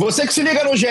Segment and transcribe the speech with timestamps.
[0.00, 0.86] Você que se liga no GE,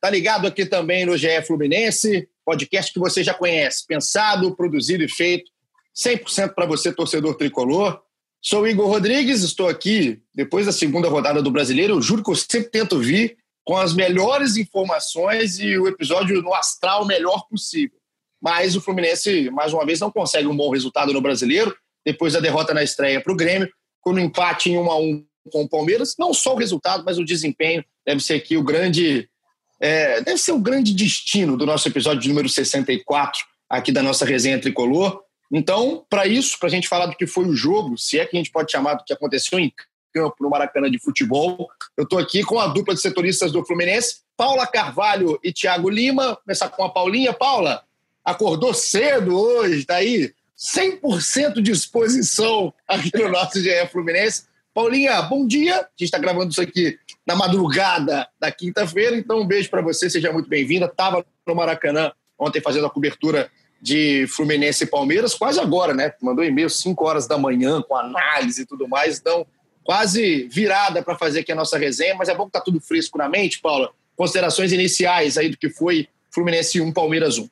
[0.00, 5.08] tá ligado aqui também no GE Fluminense, podcast que você já conhece, pensado, produzido e
[5.08, 5.50] feito
[5.96, 8.00] 100% para você, torcedor tricolor.
[8.40, 11.94] Sou Igor Rodrigues, estou aqui depois da segunda rodada do Brasileiro.
[11.94, 16.54] Eu juro que eu sempre tento vir com as melhores informações e o episódio no
[16.54, 17.98] astral melhor possível.
[18.40, 22.38] Mas o Fluminense, mais uma vez, não consegue um bom resultado no Brasileiro, depois da
[22.38, 23.68] derrota na estreia para o Grêmio,
[24.00, 26.14] com um empate em 1 a 1 com o Palmeiras.
[26.16, 29.28] Não só o resultado, mas o desempenho deve ser aqui o grande.
[29.80, 34.60] É, deve ser o grande destino do nosso episódio número 64 aqui da nossa resenha
[34.60, 35.20] tricolor.
[35.50, 38.36] Então, para isso, para a gente falar do que foi o jogo, se é que
[38.36, 39.72] a gente pode chamar do que aconteceu em
[40.12, 44.22] campo no Maracanã de futebol, eu estou aqui com a dupla de setoristas do Fluminense,
[44.36, 46.36] Paula Carvalho e Thiago Lima.
[46.36, 47.32] Começar com a Paulinha.
[47.32, 47.82] Paula,
[48.24, 54.44] acordou cedo hoje, está aí 100% de disposição aqui no nosso GE Fluminense.
[54.74, 55.74] Paulinha, bom dia.
[55.74, 60.08] A gente está gravando isso aqui na madrugada da quinta-feira, então um beijo para você,
[60.08, 60.86] seja muito bem-vinda.
[60.86, 63.50] Estava no Maracanã ontem fazendo a cobertura
[63.80, 66.12] de Fluminense e Palmeiras, quase agora, né?
[66.22, 69.46] Mandou e-mail 5 horas da manhã com análise e tudo mais, então
[69.84, 73.18] quase virada para fazer aqui a nossa resenha, mas é bom que tá tudo fresco
[73.18, 73.90] na mente, Paula.
[74.16, 77.48] Considerações iniciais aí do que foi Fluminense 1, Palmeiras 1.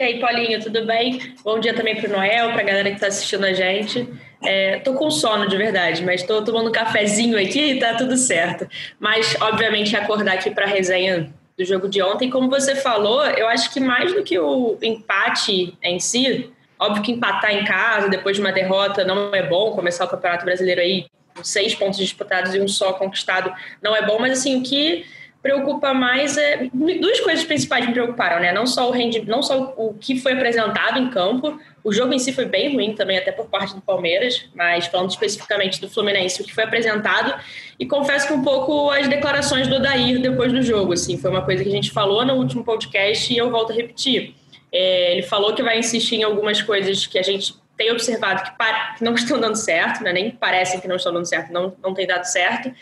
[0.00, 1.34] E aí, Paulinho, tudo bem?
[1.44, 4.08] Bom dia também para o Noel, para a galera que está assistindo a gente.
[4.46, 8.16] É, tô com sono de verdade, mas tô tomando um cafezinho aqui e tá tudo
[8.16, 8.68] certo.
[8.98, 12.28] Mas, obviamente, acordar aqui para resenha do jogo de ontem.
[12.30, 17.12] Como você falou, eu acho que mais do que o empate em si, óbvio que
[17.12, 21.06] empatar em casa depois de uma derrota não é bom, começar o Campeonato Brasileiro aí
[21.34, 23.52] com seis pontos disputados e um só conquistado
[23.82, 25.04] não é bom, mas assim, o que
[25.44, 28.50] preocupa mais é duas coisas principais me preocuparam, né?
[28.50, 32.18] Não só o rendimento, não só o que foi apresentado em campo, o jogo em
[32.18, 36.40] si foi bem ruim também, até por parte do Palmeiras, mas falando especificamente do Fluminense,
[36.40, 37.38] o que foi apresentado,
[37.78, 41.42] e confesso que um pouco as declarações do Odair depois do jogo, assim, foi uma
[41.42, 44.34] coisa que a gente falou no último podcast e eu volto a repetir.
[44.72, 48.50] É, ele falou que vai insistir em algumas coisas que a gente tem observado que,
[48.98, 50.12] que não estão dando certo, né?
[50.12, 52.72] nem parecem que não estão dando certo, não, não tem dado certo,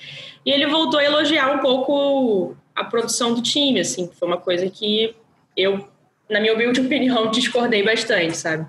[0.45, 4.69] e ele voltou a elogiar um pouco a produção do time, assim, foi uma coisa
[4.69, 5.15] que
[5.57, 5.89] eu,
[6.29, 8.67] na minha humilde opinião, discordei bastante, sabe?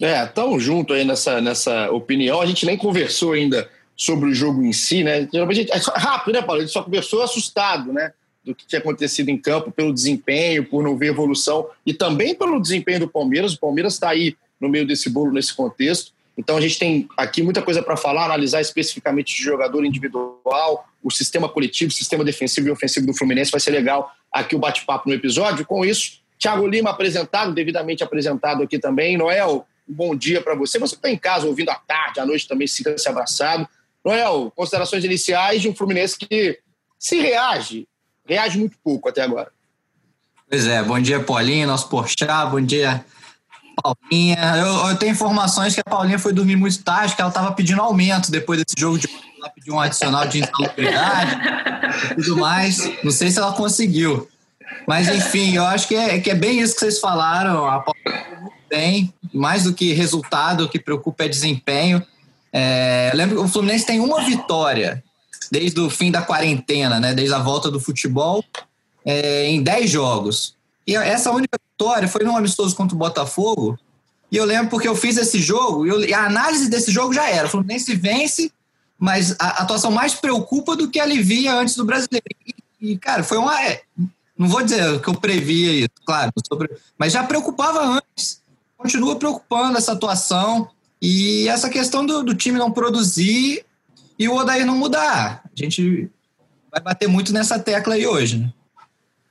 [0.00, 2.40] É, tão junto aí nessa, nessa opinião.
[2.40, 5.28] A gente nem conversou ainda sobre o jogo em si, né?
[5.32, 6.60] Geralmente, é rápido, né, Paulo?
[6.60, 8.12] A gente só conversou assustado, né?
[8.44, 12.62] Do que tinha acontecido em campo, pelo desempenho, por não ver evolução e também pelo
[12.62, 13.54] desempenho do Palmeiras.
[13.54, 16.12] O Palmeiras está aí no meio desse bolo, nesse contexto.
[16.36, 21.10] Então a gente tem aqui muita coisa para falar, analisar especificamente de jogador individual, o
[21.10, 23.50] sistema coletivo, o sistema defensivo e ofensivo do Fluminense.
[23.50, 25.66] Vai ser legal aqui o bate-papo no episódio.
[25.66, 29.16] Com isso, Thiago Lima apresentado, devidamente apresentado aqui também.
[29.16, 30.78] Noel, bom dia para você.
[30.78, 33.68] Você está em casa ouvindo à tarde, à noite também, sinta-se abraçado.
[34.04, 36.60] Noel, considerações iniciais de um Fluminense que
[36.98, 37.88] se reage,
[38.24, 39.50] reage muito pouco até agora.
[40.48, 43.04] Pois é, bom dia, Paulinho, nosso Porchat, bom dia,
[43.82, 44.56] Paulinha.
[44.56, 47.80] Eu, eu, tenho informações que a Paulinha foi dormir muito tarde, que ela estava pedindo
[47.80, 49.08] aumento depois desse jogo de
[49.38, 51.38] ela pediu um adicional de insalubridade
[52.10, 52.90] e tudo mais.
[53.04, 54.28] Não sei se ela conseguiu.
[54.86, 57.64] Mas, enfim, eu acho que é, que é bem isso que vocês falaram.
[57.64, 58.28] A Paulinha
[58.68, 62.04] bem, mais do que resultado, o que preocupa é desempenho.
[62.52, 65.02] É, eu lembro que o Fluminense tem uma vitória
[65.50, 68.44] desde o fim da quarentena, né, desde a volta do futebol,
[69.04, 70.54] é, em 10 jogos.
[70.86, 73.78] E essa única vitória foi num amistoso contra o Botafogo.
[74.30, 77.30] E eu lembro porque eu fiz esse jogo eu, e a análise desse jogo já
[77.30, 77.46] era.
[77.46, 78.52] O Fluminense vence,
[78.98, 82.26] mas a atuação mais preocupa do que alivia antes do brasileiro.
[82.44, 83.62] E, e cara, foi uma.
[83.62, 83.82] É,
[84.36, 88.38] não vou dizer que eu previa isso, claro, sobre, mas já preocupava antes
[88.76, 90.70] continua preocupando essa atuação
[91.02, 93.64] e essa questão do, do time não produzir
[94.16, 95.42] e o Odair não mudar.
[95.44, 96.08] A gente
[96.70, 98.52] vai bater muito nessa tecla aí hoje, né?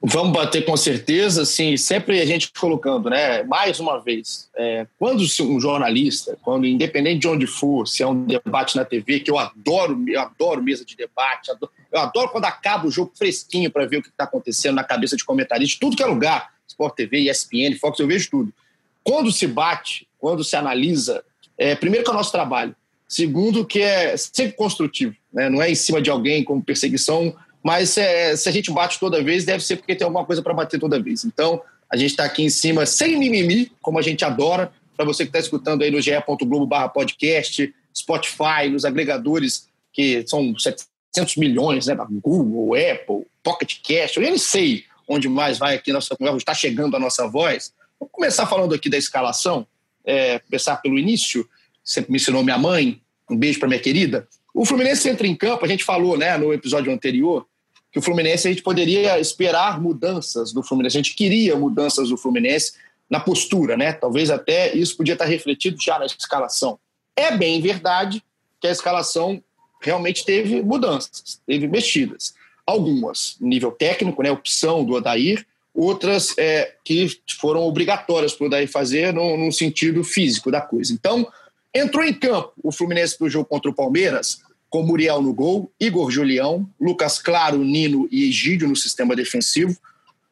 [0.09, 3.43] Vamos bater com certeza, sim, sempre a gente colocando, né?
[3.43, 8.23] Mais uma vez, é, quando um jornalista, quando independente de onde for, se é um
[8.23, 12.45] debate na TV, que eu adoro, eu adoro mesa de debate, adoro, eu adoro quando
[12.45, 15.97] acaba o jogo fresquinho para ver o que está acontecendo na cabeça de comentarista, tudo
[15.97, 18.53] que é lugar, Sport TV, ESPN, Fox, eu vejo tudo.
[19.03, 21.21] Quando se bate, quando se analisa,
[21.57, 22.73] é, primeiro que é o nosso trabalho.
[23.09, 25.49] Segundo, que é sempre construtivo, né?
[25.49, 27.35] não é em cima de alguém como perseguição,
[27.67, 30.53] mas é, se a gente bate toda vez, deve ser porque tem alguma coisa para
[30.53, 31.25] bater toda vez.
[31.25, 31.61] Então,
[31.91, 34.71] a gente está aqui em cima sem mimimi, como a gente adora.
[34.95, 41.35] Para você que está escutando aí no ge.globo podcast, Spotify, nos agregadores que são 700
[41.35, 41.93] milhões, né?
[41.93, 46.53] Da Google, Apple, Pocket Cast, eu nem sei onde mais vai aqui nossa conversa, está
[46.53, 47.73] chegando a nossa voz.
[47.99, 49.67] Vamos começar falando aqui da escalação,
[50.05, 51.45] é, começar pelo início.
[51.83, 54.25] Sempre me ensinou minha mãe, um beijo para minha querida.
[54.53, 57.45] O Fluminense entra em campo, a gente falou né, no episódio anterior
[57.97, 62.17] que o Fluminense a gente poderia esperar mudanças do Fluminense, a gente queria mudanças do
[62.17, 62.73] Fluminense
[63.09, 63.91] na postura, né?
[63.91, 66.77] Talvez até isso podia estar refletido já na escalação.
[67.15, 68.23] É bem verdade
[68.61, 69.41] que a escalação
[69.81, 72.35] realmente teve mudanças, teve mexidas.
[72.67, 75.43] Algumas nível técnico, né, opção do Odair,
[75.73, 77.07] outras é, que
[77.39, 80.93] foram obrigatórias para o Odair fazer no, no sentido físico da coisa.
[80.93, 81.27] Então,
[81.73, 85.71] entrou em campo o Fluminense para o jogo contra o Palmeiras, com Muriel no gol,
[85.79, 89.77] Igor Julião, Lucas Claro, Nino e Egídio no sistema defensivo.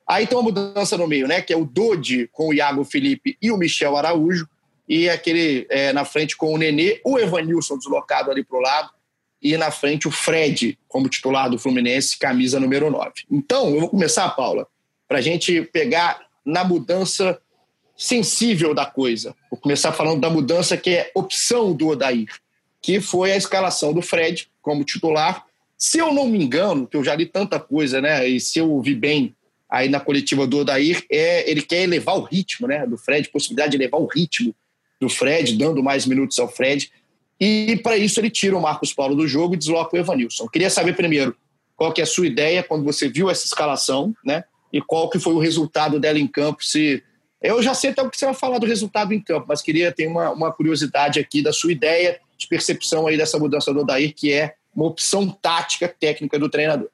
[0.08, 1.42] Aí tem uma mudança no meio, né?
[1.42, 4.48] Que é o Dodi com o Iago Felipe e o Michel Araújo.
[4.88, 8.90] E aquele é, na frente com o Nenê, o Evanilson deslocado ali para o lado.
[9.42, 13.12] E na frente o Fred como titular do Fluminense, camisa número 9.
[13.32, 14.68] Então, eu vou começar, Paula,
[15.08, 17.40] para a gente pegar na mudança
[17.98, 19.36] sensível da coisa.
[19.50, 22.28] Vou começar falando da mudança que é opção do Odair
[22.86, 25.44] que foi a escalação do Fred como titular.
[25.76, 28.30] Se eu não me engano, que eu já li tanta coisa, né?
[28.30, 29.36] E se eu ouvi bem
[29.68, 33.72] aí na coletiva do Odair, é, ele quer elevar o ritmo né, do Fred, possibilidade
[33.72, 34.54] de elevar o ritmo
[35.02, 36.92] do Fred, dando mais minutos ao Fred.
[37.42, 40.48] E para isso ele tira o Marcos Paulo do jogo e desloca o Evanilson.
[40.48, 41.36] Queria saber primeiro
[41.76, 44.44] qual que é a sua ideia quando você viu essa escalação, né?
[44.72, 47.02] E qual que foi o resultado dela em campo, se
[47.42, 49.92] eu já sei até o que você vai falar do resultado em campo, mas queria
[49.92, 54.14] ter uma, uma curiosidade aqui da sua ideia de percepção aí dessa mudança do Odair,
[54.16, 56.90] que é uma opção tática técnica do treinador.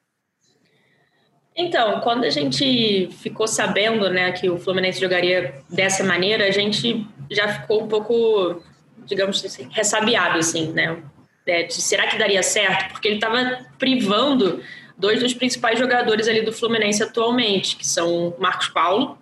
[1.54, 7.06] Então, quando a gente ficou sabendo né, que o Fluminense jogaria dessa maneira, a gente
[7.30, 8.62] já ficou um pouco,
[9.04, 11.02] digamos assim, ressabiado, assim, né?
[11.46, 12.92] É, de, será que daria certo?
[12.92, 14.62] Porque ele estava privando
[14.96, 19.18] dois dos principais jogadores ali do Fluminense atualmente, que são Marcos Paulo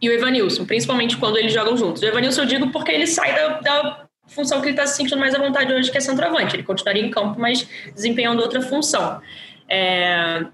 [0.00, 2.02] e o Evanilson, principalmente quando eles jogam juntos.
[2.02, 5.18] O Evanilson eu digo porque ele sai da, da função que ele está se sentindo
[5.18, 6.56] mais à vontade hoje, que é centroavante.
[6.56, 9.20] Ele continuaria em campo, mas desempenhando outra função.
[9.68, 10.44] É...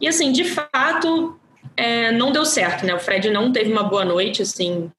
[0.00, 1.38] E assim, de fato,
[1.76, 2.94] é, não deu certo, né?
[2.94, 4.90] O Fred não teve uma boa noite, assim.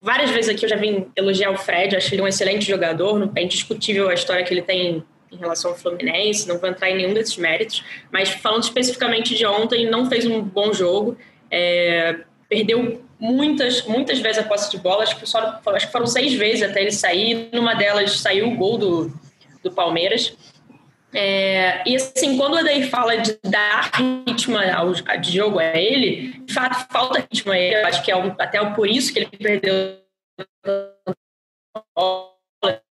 [0.00, 3.42] Várias vezes aqui eu já vim elogiar o Fred, acho ele um excelente jogador, é
[3.42, 7.12] indiscutível a história que ele tem em relação ao Fluminense, não vou entrar em nenhum
[7.12, 11.18] desses méritos, mas falando especificamente de ontem, não fez um bom jogo,
[11.50, 16.06] é, perdeu muitas, muitas vezes a posse de bola, acho que, só, acho que foram
[16.06, 19.12] seis vezes até ele sair, numa delas saiu o gol do,
[19.62, 20.36] do Palmeiras.
[21.12, 23.90] É, e assim, quando o Adair fala de dar
[24.26, 28.10] ritmo ao, de jogo a ele, de fato falta ritmo a ele, eu acho que
[28.10, 29.98] é um, até por isso que ele perdeu.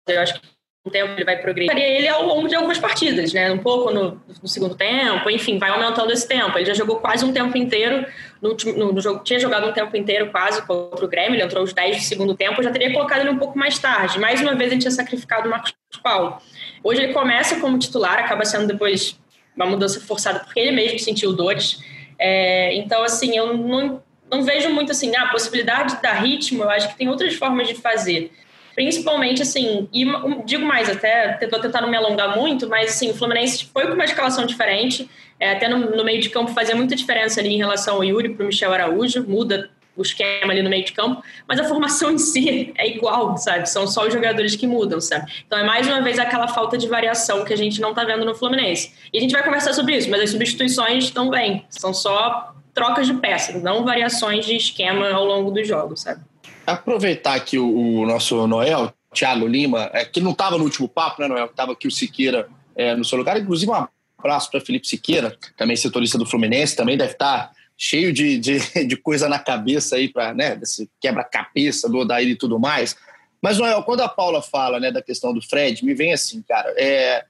[0.09, 0.52] Eu acho que
[0.84, 1.76] um tempo ele vai progredir.
[1.76, 3.52] ele ao longo de algumas partidas, né?
[3.52, 6.58] Um pouco no, no, segundo tempo, enfim, vai aumentando esse tempo.
[6.58, 8.05] Ele já jogou quase um tempo inteiro
[8.40, 11.62] no, no, no, jogo, tinha jogado um tempo inteiro quase contra o Grêmio, ele entrou
[11.62, 14.19] os 10 do segundo tempo, já teria colocado ele um pouco mais tarde.
[14.19, 16.38] Mais uma vez ele tinha sacrificado o Marcos Paulo.
[16.82, 19.17] Hoje ele começa como titular, acaba sendo depois
[19.55, 21.79] uma mudança forçada porque ele mesmo sentiu dores.
[22.19, 26.65] É, então, assim, eu não, não vejo muito assim, ah, a possibilidade de dar ritmo,
[26.65, 28.32] eu acho que tem outras formas de fazer.
[28.74, 30.05] Principalmente, assim, e
[30.44, 34.05] digo mais, até estou tentando me alongar muito, mas assim, o Fluminense foi com uma
[34.05, 37.96] escalação diferente, é, até no, no, meio de campo fazia muita diferença ali em relação
[37.96, 41.60] ao Yuri para o Michel Araújo, muda o esquema ali no meio de campo, mas
[41.60, 43.69] a formação em si é igual, sabe?
[43.69, 45.31] São só os jogadores que mudam, sabe?
[45.46, 48.24] Então é mais uma vez aquela falta de variação que a gente não está vendo
[48.24, 48.93] no Fluminense.
[49.12, 53.14] E a gente vai conversar sobre isso, mas as substituições bem, são só trocas de
[53.14, 56.22] peças, não variações de esquema ao longo dos jogos, sabe?
[56.67, 61.21] Aproveitar aqui o, o nosso Noel, Thiago Lima, é, que não estava no último papo,
[61.21, 61.47] né, Noel?
[61.47, 63.39] Estava aqui o Siqueira é, no seu lugar.
[63.39, 63.87] Inclusive, um
[64.19, 68.59] abraço para Felipe Siqueira, também setorista do Fluminense, também deve estar tá cheio de, de,
[68.87, 72.97] de coisa na cabeça aí, para né, desse quebra-cabeça do Odair e tudo mais.
[73.41, 76.73] Mas, Noel, quando a Paula fala né, da questão do Fred, me vem assim, cara,
[76.79, 77.25] é,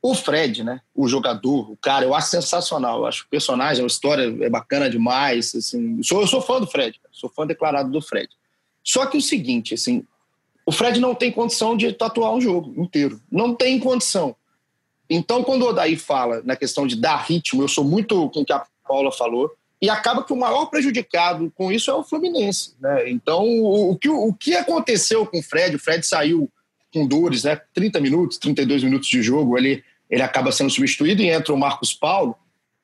[0.00, 3.00] o Fred, né, o jogador, o cara, eu acho sensacional.
[3.00, 5.54] Eu acho o personagem, a história é bacana demais.
[5.54, 8.28] Assim, sou, eu sou fã do Fred, sou fã declarado do Fred.
[8.88, 10.02] Só que o seguinte, assim,
[10.64, 13.20] o Fred não tem condição de tatuar um jogo inteiro.
[13.30, 14.34] Não tem condição.
[15.10, 18.44] Então, quando o Odaí fala na questão de dar ritmo, eu sou muito com o
[18.46, 22.74] que a Paula falou, e acaba que o maior prejudicado com isso é o Fluminense.
[22.80, 23.10] Né?
[23.10, 25.76] Então, o, o, que, o que aconteceu com o Fred?
[25.76, 26.50] O Fred saiu
[26.90, 27.60] com dores, né?
[27.74, 31.92] 30 minutos, 32 minutos de jogo ali, ele acaba sendo substituído e entra o Marcos
[31.92, 32.34] Paulo.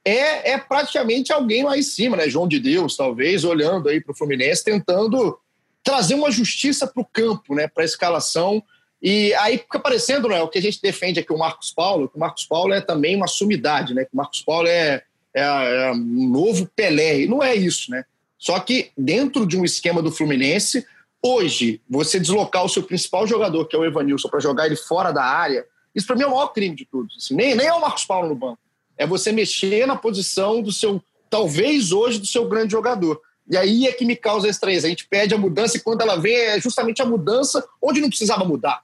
[0.04, 2.28] É, é praticamente alguém lá em cima, né?
[2.28, 5.38] João de Deus, talvez, olhando aí para o Fluminense, tentando
[5.84, 7.68] trazer uma justiça para o campo, né?
[7.68, 8.62] Para a escalação.
[9.02, 10.40] E aí fica parecendo, né?
[10.42, 13.14] O que a gente defende aqui, o Marcos Paulo, que o Marcos Paulo é também
[13.14, 14.04] uma sumidade, né?
[14.04, 15.02] Que o Marcos Paulo é,
[15.34, 17.20] é, é um novo Pelé.
[17.20, 18.04] E não é isso, né?
[18.38, 20.86] Só que dentro de um esquema do Fluminense,
[21.22, 25.12] hoje, você deslocar o seu principal jogador, que é o Evanilson, para jogar ele fora
[25.12, 27.14] da área, isso para mim é o maior crime de todos.
[27.16, 28.58] Assim, nem, nem é o Marcos Paulo no banco.
[28.96, 33.20] É você mexer na posição do seu, talvez hoje, do seu grande jogador.
[33.48, 34.86] E aí é que me causa estranheza.
[34.86, 38.08] A gente pede a mudança e quando ela vem é justamente a mudança onde não
[38.08, 38.82] precisava mudar.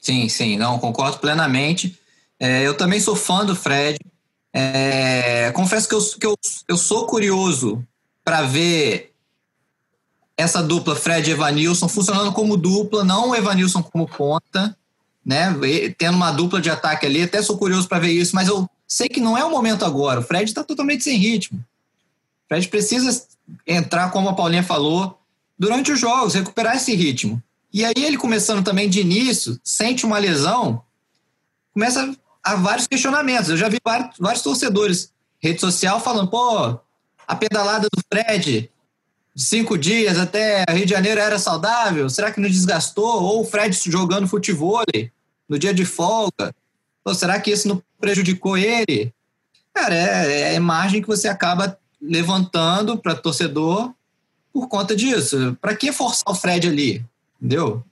[0.00, 1.98] Sim, sim, não, concordo plenamente.
[2.38, 3.98] É, eu também sou fã do Fred.
[4.52, 6.34] É, confesso que eu, que eu,
[6.68, 7.84] eu sou curioso
[8.24, 9.12] para ver
[10.36, 14.76] essa dupla Fred e Evanilson funcionando como dupla, não o Evanilson como ponta,
[15.24, 15.52] né?
[15.98, 19.08] Tendo uma dupla de ataque ali, até sou curioso para ver isso, mas eu sei
[19.08, 20.20] que não é o momento agora.
[20.20, 21.62] O Fred está totalmente sem ritmo.
[22.48, 23.26] O Fred precisa
[23.66, 25.20] entrar, como a Paulinha falou,
[25.58, 27.42] durante os jogos, recuperar esse ritmo.
[27.72, 30.82] E aí ele começando também de início, sente uma lesão,
[31.74, 33.50] começa a vários questionamentos.
[33.50, 36.80] Eu já vi vários, vários torcedores rede social falando, pô,
[37.26, 38.70] a pedalada do Fred
[39.38, 42.10] cinco dias até Rio de Janeiro era saudável?
[42.10, 43.22] Será que não desgastou?
[43.22, 44.82] Ou o Fred jogando futebol
[45.48, 46.54] no dia de folga?
[47.04, 49.12] Pô, será que isso não prejudicou ele?
[49.72, 53.92] Cara, é, é a imagem que você acaba levantando para torcedor
[54.52, 55.56] por conta disso.
[55.60, 57.04] Para que forçar o Fred ali?
[57.40, 57.84] Entendeu?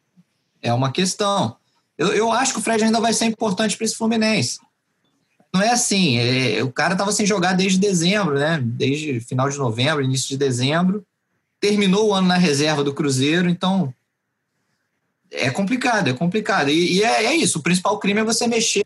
[0.62, 1.56] É uma questão.
[1.96, 4.58] Eu, eu acho que o Fred ainda vai ser importante para esse Fluminense
[5.56, 6.18] não é assim.
[6.18, 8.60] É, o cara estava sem jogar desde dezembro, né?
[8.62, 11.04] Desde final de novembro, início de dezembro.
[11.58, 13.92] Terminou o ano na reserva do Cruzeiro, então
[15.30, 16.68] é complicado, é complicado.
[16.68, 17.58] E, e é, é, isso.
[17.58, 18.84] O principal crime é você mexer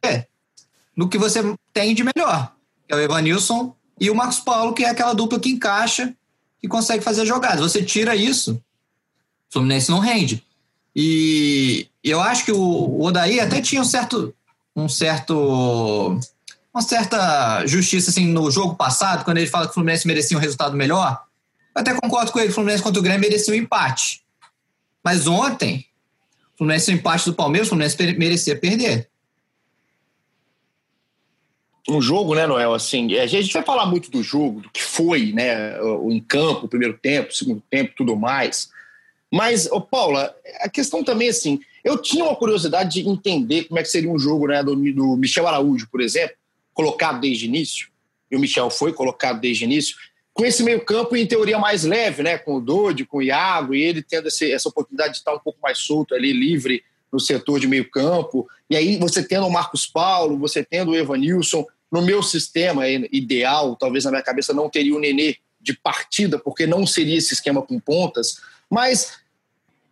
[0.97, 1.41] no que você
[1.73, 2.53] tem de melhor,
[2.89, 6.15] é o Evanilson e o Marcos Paulo, que é aquela dupla que encaixa
[6.63, 7.61] e consegue fazer jogadas.
[7.61, 10.43] Você tira isso, o Fluminense não rende.
[10.97, 14.35] E eu acho que o, Odaí até tinha um certo,
[14.75, 16.19] um certo
[16.73, 20.41] uma certa justiça assim no jogo passado, quando ele fala que o Fluminense merecia um
[20.41, 21.21] resultado melhor.
[21.75, 24.23] Eu até concordo com ele, o Fluminense contra o Grêmio merecia um empate.
[25.05, 25.85] Mas ontem,
[26.55, 29.10] o Fluminense o empate do Palmeiras, o Fluminense merecia perder.
[31.89, 32.75] Um jogo, né, Noel?
[32.75, 36.67] Assim, a gente vai falar muito do jogo, do que foi, né, o em campo,
[36.67, 38.71] o primeiro tempo, o segundo tempo, tudo mais.
[39.33, 43.83] Mas, ô Paula, a questão também assim, eu tinha uma curiosidade de entender como é
[43.83, 46.37] que seria um jogo, né, do, do Michel Araújo, por exemplo,
[46.75, 47.89] colocado desde o início,
[48.31, 49.97] e o Michel foi colocado desde o início,
[50.33, 52.39] com esse meio-campo em teoria mais leve, né?
[52.39, 55.39] Com o Dodi, com o Iago, e ele tendo esse, essa oportunidade de estar um
[55.39, 58.49] pouco mais solto ali, livre no setor de meio-campo.
[58.69, 63.75] E aí você tendo o Marcos Paulo, você tendo o Evanilson, no meu sistema ideal,
[63.77, 67.61] talvez na minha cabeça não teria o Nenê de partida, porque não seria esse esquema
[67.61, 68.41] com pontas,
[68.71, 69.19] mas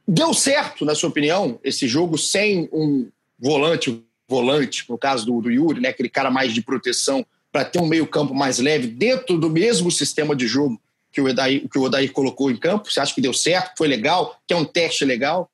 [0.07, 3.09] deu certo, na sua opinião, esse jogo sem um
[3.39, 7.81] volante volante, no caso do, do Yuri, né, aquele cara mais de proteção, para ter
[7.81, 10.79] um meio-campo mais leve dentro do mesmo sistema de jogo
[11.11, 12.93] que o, Odair, que o colocou em campo?
[12.93, 15.51] Você acha que deu certo, foi legal, que é um teste legal?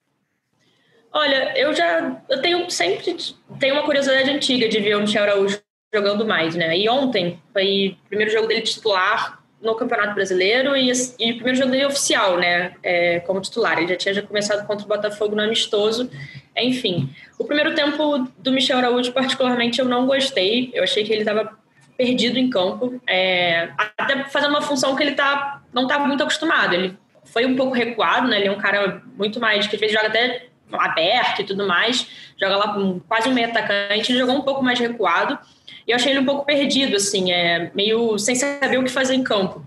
[1.14, 3.16] Olha, eu já eu tenho sempre
[3.58, 5.60] tenho uma curiosidade antiga de ver o Michel Araújo
[5.94, 6.76] jogando mais, né?
[6.76, 11.56] E ontem foi o primeiro jogo dele titular no Campeonato Brasileiro e, e o primeiro
[11.56, 12.74] jogo dele oficial, né?
[12.82, 13.78] É, como titular.
[13.78, 16.10] Ele já tinha já começado contra o Botafogo no amistoso
[16.56, 20.70] enfim, o primeiro tempo do Michel Araújo, particularmente, eu não gostei.
[20.72, 21.56] Eu achei que ele estava
[21.96, 26.74] perdido em campo, é, até fazendo uma função que ele tá, não estava muito acostumado.
[26.74, 28.38] Ele foi um pouco recuado, né?
[28.38, 32.06] Ele é um cara muito mais que às vezes joga até aberto e tudo mais,
[32.40, 32.76] joga lá
[33.08, 35.38] quase um meio atacante, ele jogou um pouco mais recuado.
[35.86, 39.14] E eu achei ele um pouco perdido, assim, é, meio sem saber o que fazer
[39.14, 39.64] em campo.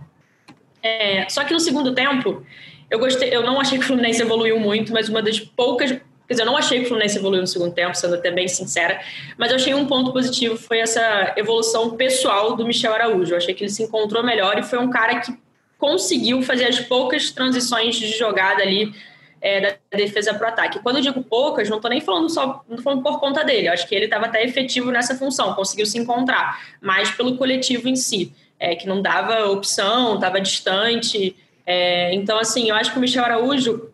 [0.81, 2.45] É, só que no segundo tempo,
[2.89, 6.33] eu gostei, eu não achei que o Fluminense evoluiu muito, mas uma das poucas Quer
[6.33, 8.99] dizer, eu não achei que o Fluminense evoluiu no segundo tempo, sendo até bem sincera,
[9.37, 13.33] mas eu achei um ponto positivo foi essa evolução pessoal do Michel Araújo.
[13.33, 15.33] Eu achei que ele se encontrou melhor e foi um cara que
[15.77, 18.93] conseguiu fazer as poucas transições de jogada ali
[19.41, 20.79] é, da defesa para o ataque.
[20.79, 23.67] Quando eu digo poucas, não estou nem falando só não falando por conta dele.
[23.67, 27.87] Eu acho que ele estava até efetivo nessa função, conseguiu se encontrar, mas pelo coletivo
[27.87, 31.35] em si, é, que não dava opção, estava distante.
[31.65, 33.91] É, então, assim, eu acho que o Michel Araújo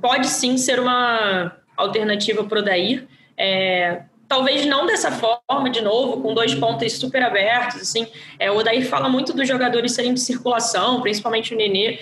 [0.00, 3.06] pode sim ser uma alternativa para o Dair.
[3.36, 7.80] É, talvez não dessa forma, de novo, com dois pontos super abertos.
[7.80, 8.06] Assim,
[8.38, 11.98] é, o Dair fala muito dos jogadores serem de circulação, principalmente o Nenê.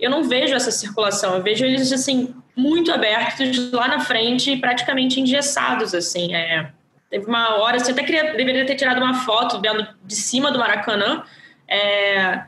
[0.00, 1.36] Eu não vejo essa circulação.
[1.36, 6.34] Eu vejo eles, assim, muito abertos lá na frente, praticamente engessados, assim.
[6.34, 6.70] É,
[7.10, 10.58] teve uma hora, você até queria, deveria ter tirado uma foto vendo de cima do
[10.58, 11.22] Maracanã,
[11.68, 12.44] é,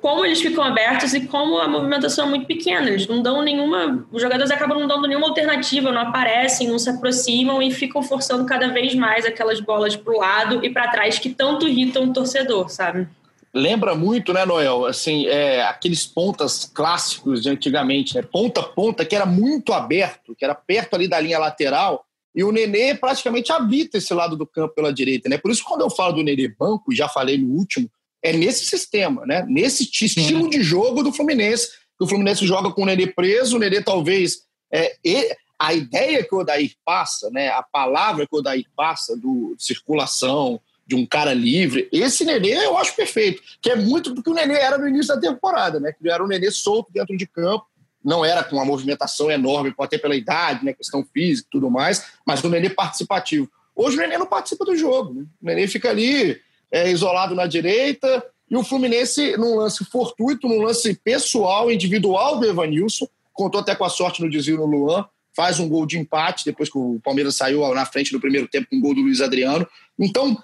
[0.00, 2.88] como eles ficam abertos e como a movimentação é muito pequena.
[2.88, 4.06] Eles não dão nenhuma.
[4.12, 8.44] Os jogadores acabam não dando nenhuma alternativa, não aparecem, não se aproximam e ficam forçando
[8.44, 12.12] cada vez mais aquelas bolas para o lado e para trás que tanto irritam o
[12.12, 13.08] torcedor, sabe?
[13.54, 14.84] Lembra muito, né, Noel?
[14.84, 18.22] Assim, é, aqueles pontas clássicos de antigamente, né?
[18.22, 22.04] Ponta ponta que era muito aberto, que era perto ali da linha lateral.
[22.34, 25.38] E o Nenê praticamente habita esse lado do campo pela direita, né?
[25.38, 27.88] Por isso, quando eu falo do Nenê banco, já falei no último,
[28.20, 29.44] é nesse sistema, né?
[29.46, 31.68] nesse estilo de jogo do Fluminense.
[32.00, 34.38] O Fluminense joga com o Nenê preso, o Nenê talvez.
[34.72, 34.96] É,
[35.56, 37.50] a ideia que o Odair passa, né?
[37.50, 42.76] a palavra que o Odair passa do circulação, de um cara livre, esse Nenê eu
[42.76, 45.92] acho perfeito, que é muito do que o Nenê era no início da temporada, né?
[45.92, 47.66] que era um Nenê solto dentro de campo,
[48.04, 50.74] não era com uma movimentação enorme, pode ter pela idade, né?
[50.74, 53.48] questão física e tudo mais, mas o Nenê participativo.
[53.74, 55.24] Hoje o Nenê não participa do jogo, né?
[55.42, 56.38] o Nenê fica ali
[56.70, 62.46] é, isolado na direita, e o Fluminense, num lance fortuito, num lance pessoal, individual do
[62.46, 66.44] Evanilson, contou até com a sorte no desvio no Luan, faz um gol de empate,
[66.44, 69.20] depois que o Palmeiras saiu na frente no primeiro tempo com um gol do Luiz
[69.20, 69.66] Adriano.
[69.98, 70.40] Então,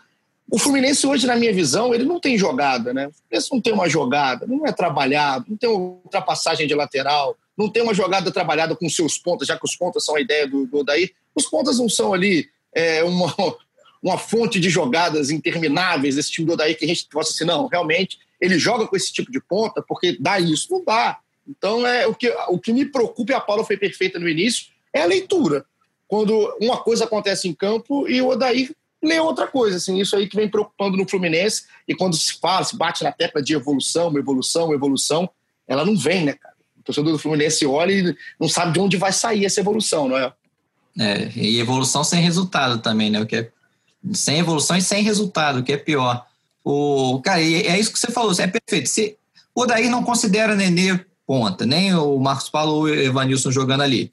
[0.50, 3.06] o Fluminense hoje, na minha visão, ele não tem jogada, né?
[3.06, 7.68] O Fluminense não tem uma jogada, não é trabalhado, não tem ultrapassagem de lateral, não
[7.68, 10.66] tem uma jogada trabalhada com seus pontas, já que os pontas são a ideia do,
[10.66, 11.12] do Odair.
[11.34, 13.34] Os pontas não são ali é, uma,
[14.02, 17.66] uma fonte de jogadas intermináveis desse time do Odair que a gente possa assim, não,
[17.68, 20.68] realmente ele joga com esse tipo de ponta porque dá isso.
[20.70, 21.18] Não dá.
[21.46, 24.66] Então, é o que, o que me preocupa, e a Paula foi perfeita no início,
[24.92, 25.64] é a leitura.
[26.08, 29.76] Quando uma coisa acontece em campo e o Odair lê outra coisa.
[29.76, 31.64] Assim, isso aí que vem preocupando no Fluminense.
[31.86, 35.28] E quando se fala, se bate na tecla de evolução, evolução, evolução,
[35.66, 36.54] ela não vem, né, cara?
[36.78, 40.16] O torcedor do Fluminense olha e não sabe de onde vai sair essa evolução, não
[40.16, 40.32] é?
[40.98, 43.20] É, e evolução sem resultado também, né?
[43.20, 43.50] O que é
[44.12, 46.26] sem evolução e sem resultado, que é pior.
[46.64, 48.88] O, cara, é isso que você falou, é perfeito.
[48.88, 49.16] Se,
[49.54, 54.12] o Odair não considera Nenê ponta, nem o Marcos Paulo ou o Evanilson jogando ali.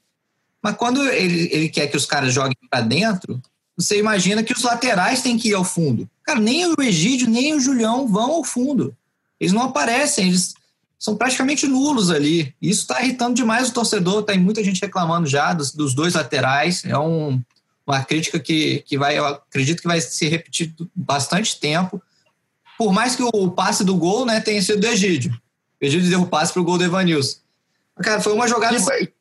[0.62, 3.40] Mas quando ele, ele quer que os caras joguem para dentro,
[3.78, 6.10] você imagina que os laterais têm que ir ao fundo.
[6.24, 8.92] Cara, nem o Egídio, nem o Julião vão ao fundo.
[9.38, 10.52] Eles não aparecem, eles
[10.98, 12.52] são praticamente nulos ali.
[12.60, 14.24] Isso está irritando demais o torcedor.
[14.24, 16.84] Tem muita gente reclamando já dos, dos dois laterais.
[16.84, 17.40] É um,
[17.86, 22.02] uma crítica que, que vai, eu acredito que vai se repetir bastante tempo.
[22.76, 25.32] Por mais que o passe do gol né, tenha sido do Egídio.
[25.80, 27.38] O Egídio deu o passe para o gol do Evanilson.
[28.02, 28.76] Cara, foi uma jogada.
[28.76, 29.12] Que,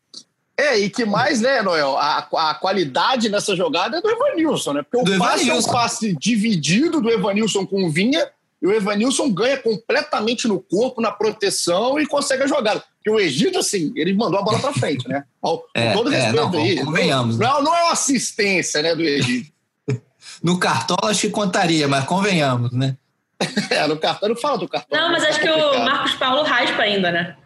[0.58, 1.96] é, e que mais, né, Noel?
[1.98, 4.82] A, a qualidade nessa jogada é do Evanilson, né?
[4.82, 8.28] Porque do o passe é um passe dividido do Evanilson com o Vinha
[8.60, 12.84] e o Evanilson ganha completamente no corpo, na proteção e consegue a jogada.
[12.96, 15.26] Porque o Egito, assim, ele mandou a bola para frente, né?
[15.40, 16.84] Com é, todo é, respeito não, aí.
[16.84, 17.38] Convenhamos.
[17.38, 19.52] Não, não é uma assistência, né, do Egito.
[20.42, 22.98] no cartola acho que contaria, mas convenhamos, né?
[23.70, 25.02] é, no cartola não fala do cartola.
[25.04, 27.38] Não, mas acho que o Marcos Paulo raspa ainda, né?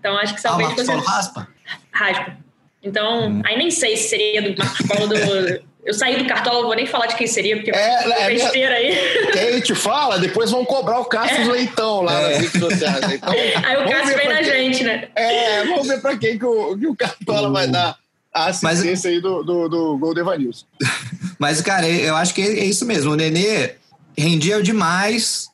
[0.00, 0.66] Então acho que talvez.
[0.66, 1.48] Ah, Marcos Paulo raspa?
[1.92, 2.43] Raspa.
[2.84, 3.42] Então, hum.
[3.44, 5.14] aí nem sei se seria do Marcos Paulo do.
[5.84, 8.74] Eu saí do cartola, não vou nem falar de quem seria, porque é, é besteira
[8.74, 8.96] aí.
[9.32, 11.44] Quem a gente fala, depois vão cobrar o Cássio é.
[11.44, 12.28] Leitão lá é.
[12.28, 13.12] nas redes sociais.
[13.12, 15.08] Então, aí o Cássio vem na quem, gente, né?
[15.14, 17.98] É, vamos ver pra quem que o, que o cartola vai dar
[18.32, 20.64] a assistência Mas, aí do, do, do gol do Evanilson.
[21.38, 23.12] Mas, cara, eu acho que é isso mesmo.
[23.12, 23.74] O Nenê
[24.16, 25.50] rendia demais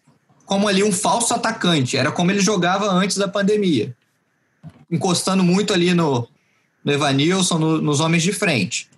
[0.46, 1.96] como ali um falso atacante.
[1.96, 3.92] Era como ele jogava antes da pandemia.
[4.88, 6.28] Encostando muito ali no,
[6.84, 8.88] no Evanilson, no, nos homens de frente.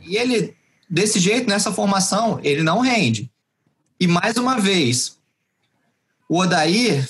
[0.00, 0.56] E ele,
[0.88, 3.30] desse jeito, nessa formação, ele não rende.
[3.98, 5.18] E mais uma vez,
[6.28, 7.08] o Odair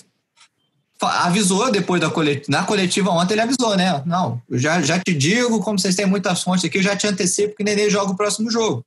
[1.01, 4.03] avisou depois da coletiva, na coletiva ontem ele avisou, né?
[4.05, 7.07] Não, eu já, já te digo, como vocês têm muitas fontes aqui, eu já te
[7.07, 8.85] antecipo que o Nenê joga o próximo jogo.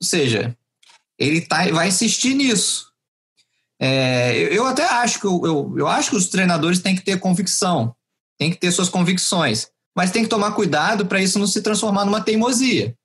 [0.00, 0.56] Ou seja,
[1.18, 2.88] ele tá, vai insistir nisso.
[3.80, 7.02] É, eu, eu, até acho que eu, eu, eu, acho que os treinadores têm que
[7.02, 7.94] ter convicção,
[8.36, 9.68] têm que ter suas convicções,
[9.98, 12.96] mas tem que tomar cuidado para isso não se transformar numa teimosia.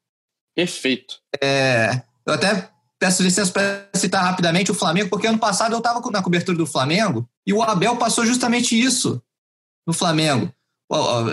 [0.55, 1.15] Perfeito.
[1.41, 5.99] É, eu até peço licença para citar rapidamente o Flamengo, porque ano passado eu estava
[6.11, 9.19] na cobertura do Flamengo e o Abel passou justamente isso
[9.87, 10.53] no Flamengo.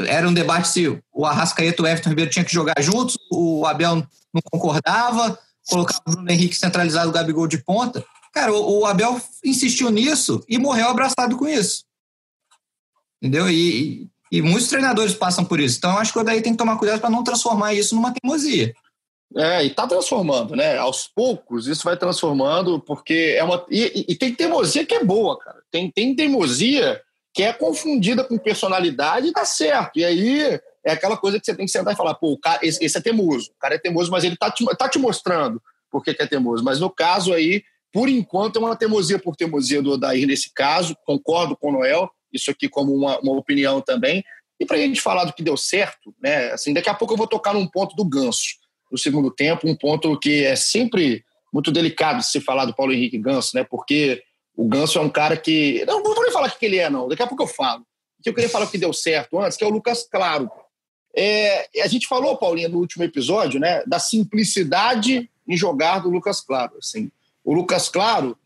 [0.08, 3.66] Era um debate se o Arrascaeta e o Everton Ribeiro tinham que jogar juntos, o
[3.66, 8.02] Abel não concordava, colocava o Bruno Henrique centralizado, o Gabigol de ponta.
[8.32, 11.84] Cara, o, Abel insistiu nisso e morreu abraçado com isso.
[13.20, 13.50] Entendeu?
[13.50, 15.78] E, e, muitos treinadores passam por isso.
[15.78, 18.72] Então, acho que o daí tem que tomar cuidado para não transformar isso numa teimosia.
[19.36, 20.76] É, e está transformando, né?
[20.76, 23.64] Aos poucos isso vai transformando, porque é uma.
[23.70, 25.62] E, e, tem teimosia que é boa, cara.
[25.70, 27.00] Tem, tem teimosia
[27.32, 30.00] que é confundida com personalidade e dá certo.
[30.00, 32.84] E aí é aquela coisa que você tem que sentar e falar, pô, cara, esse,
[32.84, 36.02] esse, é temoso, o cara é temoso, mas ele tá te, tá te mostrando por
[36.02, 36.64] que é temoso.
[36.64, 37.62] Mas no caso aí,
[37.92, 42.10] por enquanto, é uma teimosia por teimosia do Odair nesse caso, concordo com o Noel,
[42.32, 44.24] isso aqui como uma, uma opinião também.
[44.58, 46.50] E para a gente falar do que deu certo, né?
[46.52, 49.76] Assim, daqui a pouco eu vou tocar num ponto do Ganso no segundo tempo, um
[49.76, 53.64] ponto que é sempre muito delicado de se falar do Paulo Henrique Ganso, né?
[53.64, 54.22] Porque
[54.56, 55.84] o Ganso é um cara que.
[55.86, 57.08] Não, não vou nem falar o que ele é, não.
[57.08, 57.82] Daqui a pouco eu falo.
[58.18, 60.50] O que eu queria falar que deu certo antes, que é o Lucas Claro.
[61.16, 66.40] É, a gente falou, Paulinha, no último episódio, né, da simplicidade em jogar do Lucas
[66.40, 66.74] Claro.
[66.78, 67.10] Assim,
[67.42, 68.36] o Lucas Claro,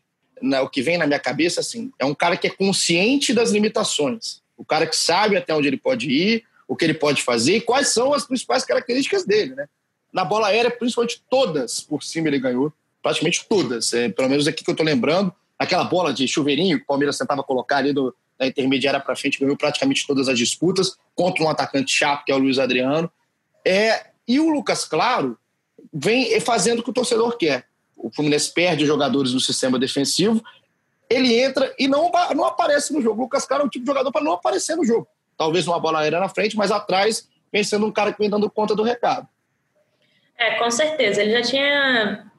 [0.45, 3.51] né, o que vem na minha cabeça, assim, é um cara que é consciente das
[3.51, 4.41] limitações.
[4.57, 7.61] O cara que sabe até onde ele pode ir, o que ele pode fazer e
[7.61, 9.67] quais são as principais características dele, né?
[10.13, 13.93] Na bola aérea, principalmente todas por cima ele ganhou, praticamente todas.
[13.93, 17.17] É, pelo menos aqui que eu estou lembrando, aquela bola de chuveirinho que o Palmeiras
[17.17, 21.49] tentava colocar ali do, da intermediária para frente, ganhou praticamente todas as disputas contra um
[21.49, 23.11] atacante chato que é o Luiz Adriano.
[23.65, 25.37] É, e o Lucas Claro
[25.93, 27.67] vem fazendo o que o torcedor quer.
[28.05, 30.39] O Fluminense perde jogadores no sistema defensivo,
[31.09, 33.21] ele entra e não, não aparece no jogo.
[33.21, 35.07] O Lucas Claro é o tipo de jogador para não aparecer no jogo.
[35.35, 38.47] Talvez uma bola aérea na frente, mas atrás vem sendo um cara que vem dando
[38.47, 39.27] conta do recado.
[40.37, 41.23] É, com certeza.
[41.23, 42.31] Ele já tinha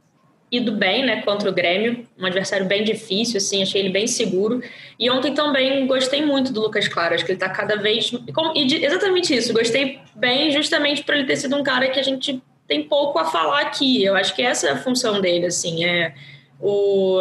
[0.53, 4.63] ido bem, né, contra o Grêmio, um adversário bem difícil, assim, achei ele bem seguro.
[4.97, 8.13] E ontem também gostei muito do Lucas Claro, acho que ele tá cada vez.
[8.55, 12.41] E exatamente isso, gostei bem justamente por ele ter sido um cara que a gente
[12.67, 14.05] tem pouco a falar aqui.
[14.05, 16.15] Eu acho que essa é a função dele, assim, é
[16.61, 17.21] o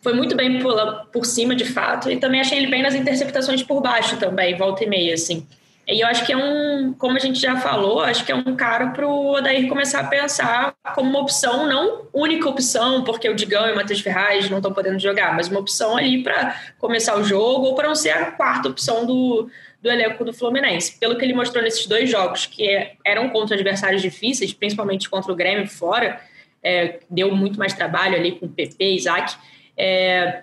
[0.00, 0.74] foi muito bem por,
[1.12, 4.84] por cima, de fato, e também achei ele bem nas interceptações por baixo também, volta
[4.84, 5.46] e meia, assim.
[5.86, 8.54] E eu acho que é um, como a gente já falou, acho que é um
[8.54, 13.34] cara para o Odair começar a pensar como uma opção, não única opção, porque o
[13.34, 17.16] Digão e o Matheus Ferraz não estão podendo jogar, mas uma opção ali para começar
[17.16, 20.98] o jogo ou para não ser a quarta opção do, do elenco do Fluminense.
[20.98, 25.36] Pelo que ele mostrou nesses dois jogos, que eram contra adversários difíceis, principalmente contra o
[25.36, 26.20] Grêmio fora,
[26.62, 29.36] é, deu muito mais trabalho ali com o PP, Isaac.
[29.76, 30.42] É,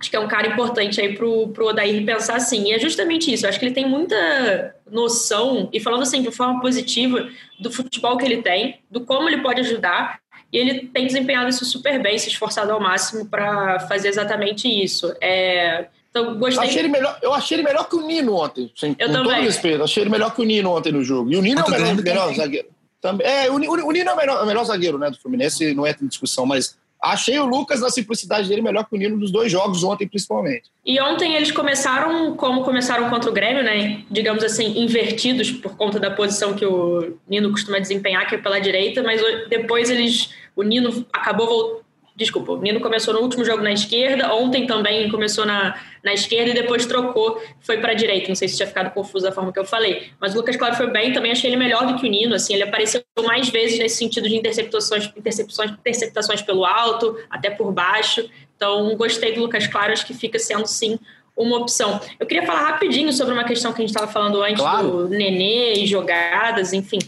[0.00, 2.68] acho que é um cara importante aí pro, pro Odair pensar assim.
[2.68, 3.44] E é justamente isso.
[3.44, 7.28] Eu acho que ele tem muita noção, e falando assim de forma positiva,
[7.60, 10.20] do futebol que ele tem, do como ele pode ajudar.
[10.52, 15.14] E ele tem desempenhado isso super bem, se esforçado ao máximo para fazer exatamente isso.
[15.20, 16.68] É, então, gostei.
[16.68, 18.70] Achei ele melhor, eu achei ele melhor que o Nino ontem.
[18.76, 19.32] Sem, eu com também.
[19.32, 19.82] todo respeito.
[19.82, 21.32] Achei ele melhor que o Nino ontem no jogo.
[21.32, 22.68] E o Nino é o melhor, melhor zagueiro.
[23.00, 25.74] Também, é, o, o, o Nino é o melhor, o melhor zagueiro né, do Fluminense,
[25.74, 29.32] não é discussão, mas Achei o Lucas, na simplicidade dele, melhor que o Nino nos
[29.32, 30.70] dois jogos, ontem principalmente.
[30.86, 34.04] E ontem eles começaram como começaram contra o Grêmio, né?
[34.08, 38.60] Digamos assim, invertidos por conta da posição que o Nino costuma desempenhar, que é pela
[38.60, 40.30] direita, mas depois eles.
[40.54, 41.81] O Nino acabou
[42.14, 46.50] Desculpa, o Nino começou no último jogo na esquerda, ontem também começou na, na esquerda
[46.50, 48.28] e depois trocou, foi para a direita.
[48.28, 50.10] Não sei se tinha ficado confuso da forma que eu falei.
[50.20, 52.34] Mas o Lucas Claro foi bem, também achei ele melhor do que o Nino.
[52.34, 57.72] Assim, ele apareceu mais vezes nesse sentido de interceptações, interceptações, interceptações pelo alto, até por
[57.72, 58.28] baixo.
[58.56, 60.98] Então, gostei do Lucas Claro, acho que fica sendo sim
[61.36, 61.98] uma opção.
[62.20, 65.06] Eu queria falar rapidinho sobre uma questão que a gente estava falando antes claro.
[65.06, 66.98] do Nenê e jogadas, enfim.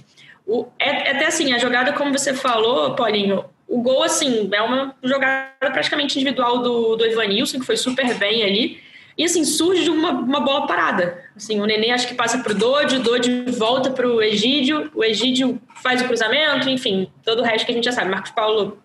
[0.46, 4.62] O, é, é até assim, a jogada, como você falou, Paulinho, o gol, assim, é
[4.62, 8.80] uma jogada praticamente individual do, do Evanilson, que foi super bem ali.
[9.16, 11.22] E, assim, surge de uma, uma bola parada.
[11.36, 14.90] Assim, o Nenê acho que passa para o Dodi, o Dodi volta para o Egídio,
[14.94, 18.10] o Egídio faz o cruzamento, enfim, todo o resto que a gente já sabe.
[18.10, 18.78] Marcos Paulo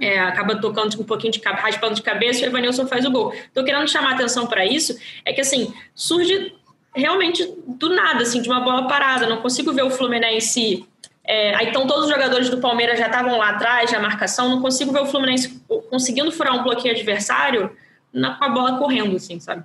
[0.00, 3.34] é, acaba tocando um pouquinho de raspando de cabeça e o Evanilson faz o gol.
[3.34, 6.54] Estou querendo chamar atenção para isso, é que, assim, surge
[6.94, 9.26] realmente do nada, assim, de uma bola parada.
[9.26, 10.86] Não consigo ver o Fluminense
[11.32, 14.92] é, então todos os jogadores do Palmeiras já estavam lá atrás na marcação, não consigo
[14.92, 17.70] ver o Fluminense conseguindo furar um bloqueio adversário
[18.12, 19.62] na, com a bola correndo, assim, sabe?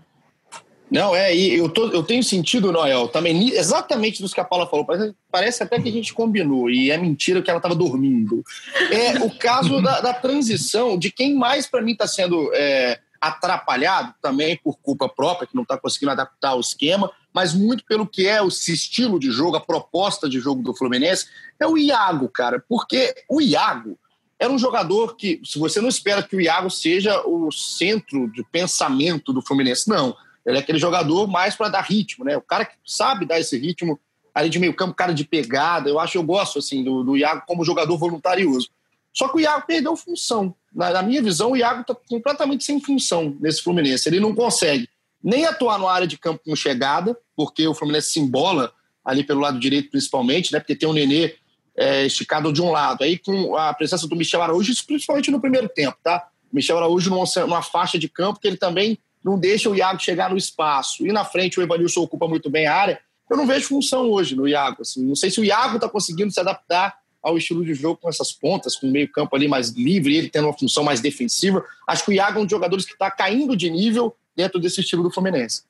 [0.91, 4.67] Não, é, e eu, tô, eu tenho sentido, Noel, também exatamente do que a Paula
[4.67, 4.85] falou.
[4.85, 8.43] Parece, parece até que a gente combinou, e é mentira que ela estava dormindo.
[8.91, 14.13] É o caso da, da, transição de quem mais, para mim, está sendo é, atrapalhado,
[14.21, 18.25] também por culpa própria, que não está conseguindo adaptar o esquema, mas muito pelo que
[18.25, 21.27] é o estilo de jogo, a proposta de jogo do Fluminense,
[21.59, 22.63] é o Iago, cara.
[22.65, 23.99] Porque o Iago
[24.39, 28.41] era um jogador que, se você não espera que o Iago seja o centro de
[28.41, 30.15] pensamento do Fluminense, não.
[30.45, 32.37] Ele é aquele jogador mais para dar ritmo, né?
[32.37, 33.99] O cara que sabe dar esse ritmo
[34.33, 35.89] ali de meio campo, cara de pegada.
[35.89, 38.69] Eu acho, eu gosto assim do, do Iago como jogador voluntarioso.
[39.13, 40.55] Só que o Iago perdeu função.
[40.73, 44.07] Na, na minha visão, o Iago está completamente sem função nesse Fluminense.
[44.07, 44.87] Ele não consegue
[45.21, 49.41] nem atuar na área de campo com chegada, porque o Fluminense se embola ali pelo
[49.41, 50.59] lado direito principalmente, né?
[50.59, 51.35] Porque tem o Nenê
[51.75, 53.03] é, esticado de um lado.
[53.03, 56.27] Aí com a presença do Michel Araújo, principalmente no primeiro tempo, tá?
[56.51, 60.29] Michel Araújo numa, numa faixa de campo que ele também não deixa o Iago chegar
[60.29, 61.05] no espaço.
[61.05, 62.99] E na frente o Evanilson ocupa muito bem a área.
[63.29, 64.83] Eu não vejo função hoje no Iago.
[64.83, 65.03] Assim.
[65.03, 68.31] Não sei se o Iago está conseguindo se adaptar ao estilo de jogo com essas
[68.31, 71.65] pontas, com o meio campo ali mais livre, ele tendo uma função mais defensiva.
[71.87, 74.81] Acho que o Iago é um dos jogadores que está caindo de nível dentro desse
[74.81, 75.63] estilo do Fluminense.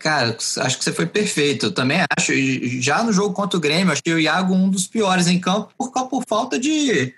[0.00, 1.66] Cara, acho que você foi perfeito.
[1.66, 2.32] Eu também acho.
[2.80, 5.92] Já no jogo contra o Grêmio, achei o Iago um dos piores em campo por,
[6.08, 7.14] por falta de,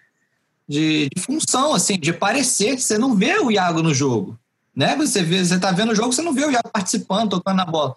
[0.68, 2.76] de, de, função, assim, de parecer.
[2.76, 4.36] Você não vê o Iago no jogo.
[4.74, 4.96] Né?
[4.96, 7.64] Você, vê, você tá vendo o jogo, você não vê o Iago participando, tocando na
[7.64, 7.94] bola.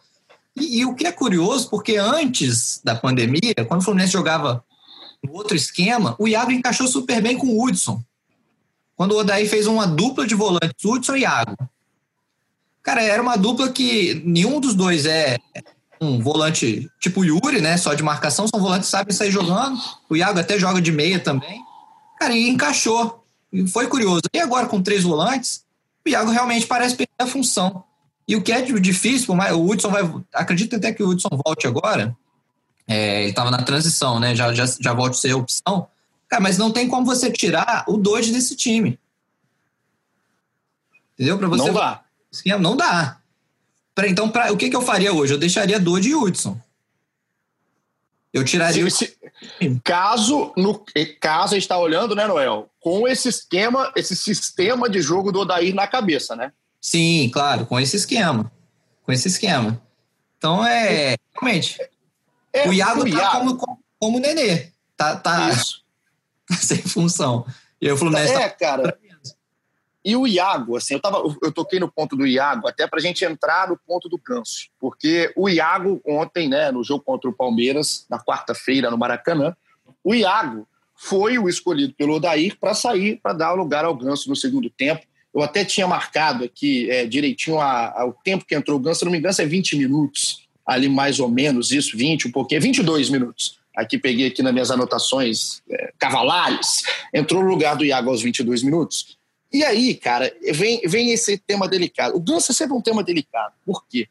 [0.56, 4.64] E, e o que é curioso, porque antes da pandemia, quando o Fluminense jogava
[5.24, 8.04] no outro esquema, o Iago encaixou super bem com o Hudson.
[8.96, 11.58] Quando o Odaí fez uma dupla de volantes, Hudson e Iago.
[12.86, 15.40] Cara, era uma dupla que nenhum dos dois é
[16.00, 17.78] um volante tipo Yuri, né?
[17.78, 19.76] Só de marcação, são volantes que sabem sair jogando.
[20.08, 21.64] O Iago até joga de meia também.
[22.20, 23.26] Cara, e encaixou.
[23.52, 24.22] E foi curioso.
[24.32, 25.66] E agora com três volantes,
[26.06, 27.84] o Iago realmente parece perder a função.
[28.28, 30.04] E o que é difícil, o Hudson vai.
[30.32, 32.16] Acredito até que o Hudson volte agora.
[32.88, 34.36] É, ele estava na transição, né?
[34.36, 35.88] Já, já, já volte a ser opção.
[36.30, 39.00] Cara, mas não tem como você tirar o dois desse time.
[41.16, 41.40] Entendeu?
[41.40, 41.66] Para você.
[41.66, 42.05] Não dá
[42.36, 43.20] esquema, não dá.
[43.94, 45.34] Pra, então, pra, o que, que eu faria hoje?
[45.34, 46.60] Eu deixaria Dodge e Hudson.
[48.34, 48.90] Eu tiraria.
[48.90, 49.18] Se,
[49.60, 50.84] se, caso, no,
[51.22, 52.70] caso a gente está olhando, né, Noel?
[52.82, 56.52] Com esse esquema, esse sistema de jogo do Odair na cabeça, né?
[56.82, 58.52] Sim, claro, com esse esquema.
[59.04, 59.82] Com esse esquema.
[60.38, 61.16] Então é.
[61.34, 61.78] Realmente.
[62.52, 63.32] É, o Iago o tá.
[63.32, 64.72] Como, como, como nenê.
[64.98, 65.50] Tá, tá,
[66.60, 67.46] sem função.
[67.82, 68.50] E o Fluminense é, tá...
[68.50, 69.00] cara.
[70.06, 73.02] E o Iago, assim, eu, tava, eu toquei no ponto do Iago até para a
[73.02, 77.34] gente entrar no ponto do Ganso, porque o Iago ontem, né, no jogo contra o
[77.34, 79.58] Palmeiras, na quarta-feira no Maracanã,
[80.04, 84.36] o Iago foi o escolhido pelo Odair para sair, para dar lugar ao Ganso no
[84.36, 85.04] segundo tempo.
[85.34, 89.00] Eu até tinha marcado aqui é, direitinho a, a, o tempo que entrou o Ganso,
[89.00, 92.62] se não me engano, é 20 minutos, ali mais ou menos, isso, 20, um pouquinho,
[92.62, 93.60] 22 minutos.
[93.76, 96.84] Aqui peguei aqui nas minhas anotações é, cavalares.
[97.12, 99.18] Entrou no lugar do Iago aos 22 minutos.
[99.56, 102.14] E aí, cara, vem, vem esse tema delicado.
[102.14, 103.54] O Ganso é sempre um tema delicado.
[103.66, 104.06] Por quê?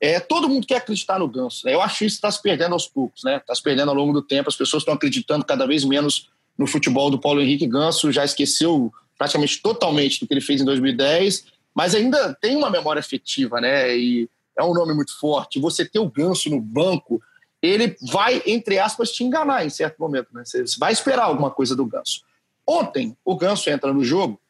[0.00, 1.64] É, todo mundo quer acreditar no Ganso.
[1.64, 1.74] Né?
[1.74, 3.36] Eu acho isso está se perdendo aos poucos, né?
[3.36, 4.48] Está se perdendo ao longo do tempo.
[4.48, 8.10] As pessoas estão acreditando cada vez menos no futebol do Paulo Henrique Ganso.
[8.10, 12.98] Já esqueceu praticamente totalmente do que ele fez em 2010, mas ainda tem uma memória
[12.98, 13.96] afetiva, né?
[13.96, 15.60] E é um nome muito forte.
[15.60, 17.22] Você ter o Ganso no banco,
[17.62, 20.42] ele vai, entre aspas, te enganar em certo momento, né?
[20.44, 22.22] Você vai esperar alguma coisa do Ganso.
[22.66, 24.40] Ontem, o Ganso entra no jogo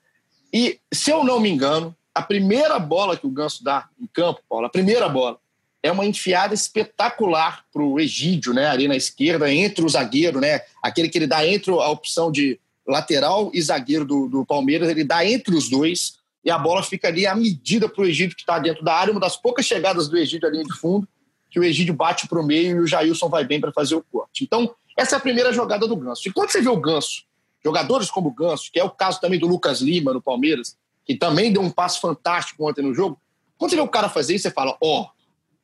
[0.52, 4.40] e, se eu não me engano, a primeira bola que o Ganso dá em campo,
[4.48, 5.38] Paulo, a primeira bola,
[5.82, 8.66] é uma enfiada espetacular para o Egídio, né?
[8.66, 10.60] Ali na esquerda, entre o zagueiro, né?
[10.82, 15.04] Aquele que ele dá entre a opção de lateral e zagueiro do, do Palmeiras, ele
[15.04, 18.42] dá entre os dois e a bola fica ali à medida para o Egídio que
[18.42, 21.06] está dentro da área, uma das poucas chegadas do Egídio ali de fundo,
[21.50, 24.04] que o Egídio bate para o meio e o Jailson vai bem para fazer o
[24.10, 24.44] corte.
[24.44, 26.28] Então, essa é a primeira jogada do Ganso.
[26.28, 27.24] E quando você vê o Ganso
[27.62, 31.14] Jogadores como o Ganso, que é o caso também do Lucas Lima no Palmeiras, que
[31.14, 33.20] também deu um passo fantástico ontem no jogo.
[33.58, 35.08] Quando você vê o cara fazer isso, você fala: Ó, oh,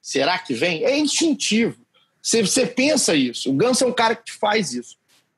[0.00, 0.84] será que vem?
[0.84, 1.76] É instintivo.
[2.22, 3.50] Você, você pensa isso.
[3.50, 4.96] O Ganso é um cara que faz isso.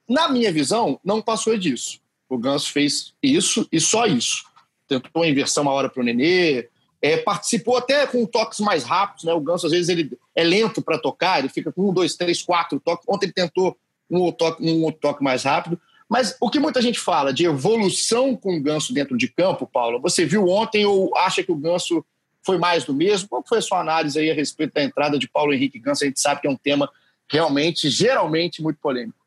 [0.09, 2.01] Na minha visão, não passou disso.
[2.29, 4.45] O Ganso fez isso e só isso.
[4.89, 6.69] Tentou a inversão uma hora para o Nenê,
[7.01, 9.25] é, participou até com toques mais rápidos.
[9.25, 9.33] Né?
[9.33, 12.43] O Ganso, às vezes, ele é lento para tocar, ele fica com um, dois, três,
[12.43, 13.05] quatro toques.
[13.09, 13.77] Ontem ele tentou
[14.11, 15.79] um toque, um outro toque mais rápido.
[16.09, 20.01] Mas o que muita gente fala de evolução com o Ganso dentro de campo, Paulo,
[20.01, 22.05] você viu ontem ou acha que o Ganso
[22.43, 23.29] foi mais do mesmo?
[23.29, 26.05] Qual foi a sua análise aí a respeito da entrada de Paulo Henrique Ganso?
[26.05, 26.91] A gente sabe que é um tema
[27.31, 29.19] realmente, geralmente, muito polêmico.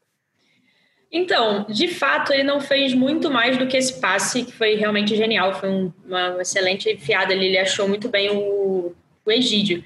[1.12, 5.16] Então, de fato, ele não fez muito mais do que esse passe, que foi realmente
[5.16, 5.54] genial.
[5.54, 9.84] Foi um, uma excelente enfiada ali, ele achou muito bem o, o Egídio.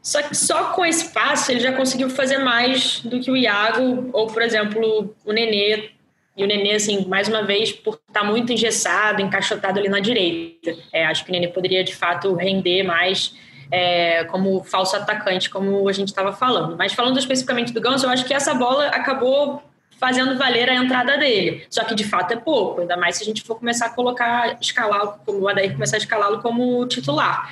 [0.00, 4.08] Só que só com esse passe ele já conseguiu fazer mais do que o Iago,
[4.12, 5.90] ou, por exemplo, o Nenê
[6.36, 10.00] e o Nenê, assim, mais uma vez, por estar tá muito engessado, encaixotado ali na
[10.00, 10.74] direita.
[10.92, 13.34] É, acho que o Nenê poderia, de fato, render mais
[13.70, 16.76] é, como falso atacante, como a gente estava falando.
[16.76, 19.62] Mas falando especificamente do Ganso, eu acho que essa bola acabou
[19.98, 21.64] fazendo valer a entrada dele.
[21.70, 22.80] Só que, de fato, é pouco.
[22.80, 26.40] Ainda mais se a gente for começar a colocar, escalar, o Adair começar a escalá-lo
[26.40, 27.48] como titular.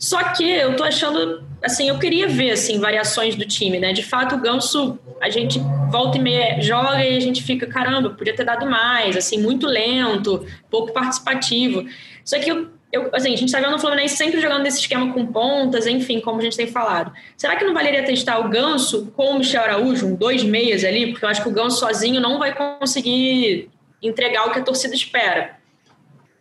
[0.00, 3.92] Só que eu tô achando, assim, eu queria ver, assim, variações do time, né?
[3.92, 5.60] De fato, o Ganso, a gente
[5.90, 9.66] volta e meia joga e a gente fica, caramba, podia ter dado mais, assim, muito
[9.66, 11.84] lento, pouco participativo.
[12.24, 15.12] Só que eu, eu, assim, a gente tá vendo o Fluminense sempre jogando nesse esquema
[15.12, 17.12] com pontas, enfim, como a gente tem falado.
[17.36, 21.10] Será que não valeria testar o Ganso com o Michel Araújo, um dois meias ali?
[21.10, 23.68] Porque eu acho que o Ganso sozinho não vai conseguir
[24.02, 25.58] entregar o que a torcida espera.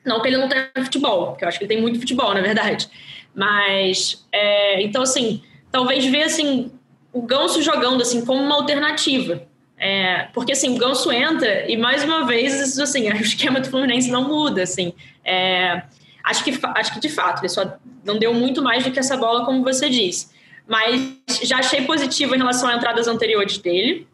[0.06, 2.40] Não que ele não tenha futebol, porque eu acho que ele tem muito futebol, na
[2.40, 2.90] verdade.
[3.34, 6.72] Mas, é, então, assim, talvez ver, assim,
[7.14, 9.44] o Ganso jogando, assim, como uma alternativa.
[9.78, 14.12] É, porque, assim, o Ganso entra e, mais uma vez, assim, o esquema do Fluminense
[14.12, 14.94] não muda, assim.
[15.24, 15.84] É,
[16.24, 19.16] acho, que, acho que, de fato, ele só não deu muito mais do que essa
[19.16, 20.30] bola, como você disse.
[20.68, 24.08] Mas já achei positivo em relação a entradas anteriores dele.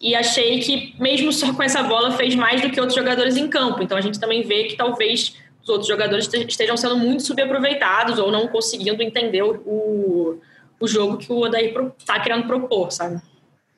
[0.00, 3.48] E achei que, mesmo só com essa bola, fez mais do que outros jogadores em
[3.48, 3.82] campo.
[3.82, 5.34] Então a gente também vê que talvez
[5.68, 10.40] os outros jogadores estejam sendo muito subaproveitados ou não conseguindo entender o,
[10.80, 13.20] o jogo que o Odair está querendo propor, sabe?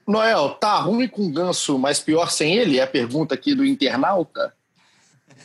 [0.07, 2.79] Noel, tá ruim com o Ganso, mas pior sem ele?
[2.79, 4.55] É a pergunta aqui do internauta.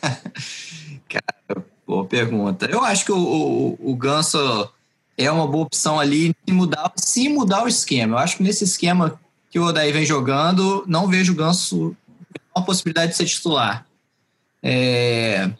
[1.08, 2.66] Cara, boa pergunta.
[2.66, 4.70] Eu acho que o, o, o Ganso
[5.18, 8.14] é uma boa opção ali se mudar, se mudar o esquema.
[8.14, 11.96] Eu acho que nesse esquema que o Odaí vem jogando, não vejo o Ganso
[12.54, 13.86] uma possibilidade de ser titular.
[14.62, 15.50] É,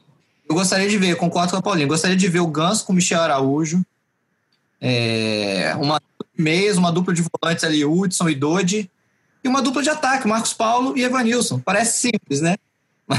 [0.48, 2.96] eu gostaria de ver, concordo com a Paulinha, gostaria de ver o Ganso com o
[2.96, 3.85] Michel Araújo,
[4.80, 6.00] é, uma
[6.37, 8.90] meias, uma dupla de volantes ali, Hudson e Dodi,
[9.42, 11.59] e uma dupla de ataque, Marcos Paulo e Evanilson.
[11.61, 12.56] Parece simples, né?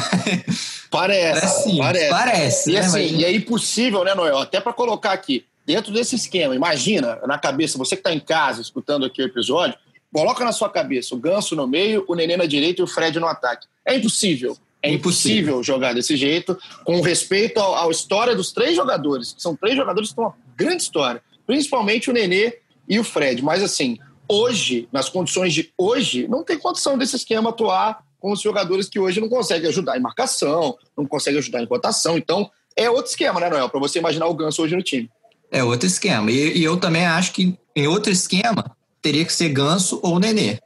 [0.90, 2.10] Parece, parece, simples, parece.
[2.10, 2.80] parece e, né?
[2.80, 4.38] assim, e é impossível, né, Noel?
[4.38, 8.62] Até para colocar aqui, dentro desse esquema, imagina na cabeça, você que está em casa
[8.62, 9.78] escutando aqui o episódio,
[10.14, 13.20] coloca na sua cabeça o Ganso no meio, o Nenê na direita e o Fred
[13.20, 13.68] no ataque.
[13.86, 14.58] É impossível.
[14.82, 19.56] É impossível, impossível jogar desse jeito, com respeito à história dos três jogadores, que são
[19.56, 23.42] três jogadores que têm uma grande história, principalmente o Nenê e o Fred.
[23.42, 28.42] Mas assim, hoje, nas condições de hoje, não tem condição desse esquema atuar com os
[28.42, 32.18] jogadores que hoje não conseguem ajudar em marcação, não conseguem ajudar em rotação.
[32.18, 33.70] Então, é outro esquema, né, Noel?
[33.70, 35.10] Para você imaginar o Ganso hoje no time.
[35.52, 36.32] É outro esquema.
[36.32, 40.60] E, e, eu também acho que em outro esquema teria que ser Ganso ou Nenê.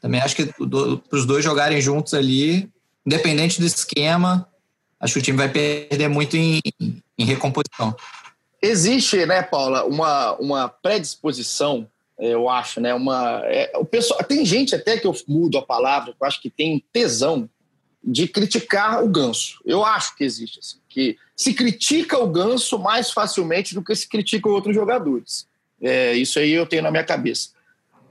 [0.00, 2.68] Também acho que para os dois jogarem juntos ali,
[3.04, 4.48] independente do esquema,
[5.00, 6.60] acho que o time vai perder muito em,
[7.18, 7.94] em recomposição.
[8.60, 11.88] Existe, né, Paula, uma, uma predisposição,
[12.18, 12.94] eu acho, né?
[12.94, 16.40] Uma, é, o pessoal, tem gente até que eu mudo a palavra, que eu acho
[16.40, 17.48] que tem tesão
[18.04, 19.60] de criticar o ganso.
[19.64, 24.08] Eu acho que existe, assim, que se critica o ganso mais facilmente do que se
[24.08, 25.46] critica outros jogadores.
[25.80, 27.50] É, isso aí eu tenho na minha cabeça.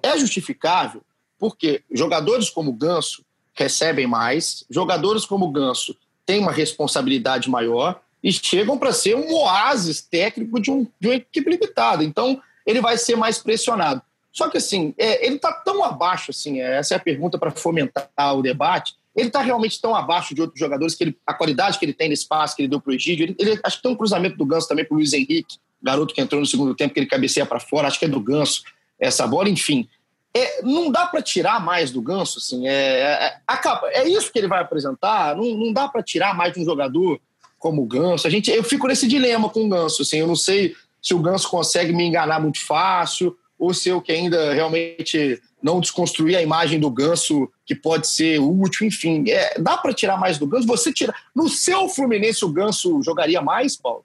[0.04, 1.02] É justificável
[1.42, 3.26] porque jogadores como o Ganso
[3.62, 5.96] recebem mais, jogadores como o Ganso
[6.26, 11.16] têm uma responsabilidade maior e chegam para ser um oásis técnico de, um, de uma
[11.16, 12.04] equipe limitada.
[12.04, 14.02] Então, ele vai ser mais pressionado.
[14.32, 17.52] Só que, assim, é, ele está tão abaixo, assim, é, essa é a pergunta para
[17.52, 21.78] fomentar o debate, ele está realmente tão abaixo de outros jogadores que ele, a qualidade
[21.78, 23.26] que ele tem nesse passe que ele deu para o Egídio.
[23.26, 26.14] Ele, ele, acho que tem um cruzamento do Ganso também para o Luiz Henrique, garoto
[26.14, 28.64] que entrou no segundo tempo, que ele cabeceia para fora, acho que é do Ganso
[29.00, 29.90] essa bola, enfim.
[30.34, 34.40] É, não dá para tirar mais do Ganso, assim, é, é, acaba, é isso que
[34.40, 37.20] ele vai apresentar, não, não dá para tirar mais de um jogador
[37.60, 38.26] como o Ganso.
[38.28, 41.20] A gente, eu fico nesse dilema com o Ganso, assim, eu não sei se o
[41.20, 46.42] Ganso consegue me enganar muito fácil ou se eu que ainda realmente não desconstruir a
[46.42, 49.30] imagem do Ganso que pode ser útil, enfim.
[49.30, 50.66] É, dá para tirar mais do Ganso?
[50.66, 51.14] Você tira.
[51.36, 54.04] No seu Fluminense, o Ganso jogaria mais, Paulo?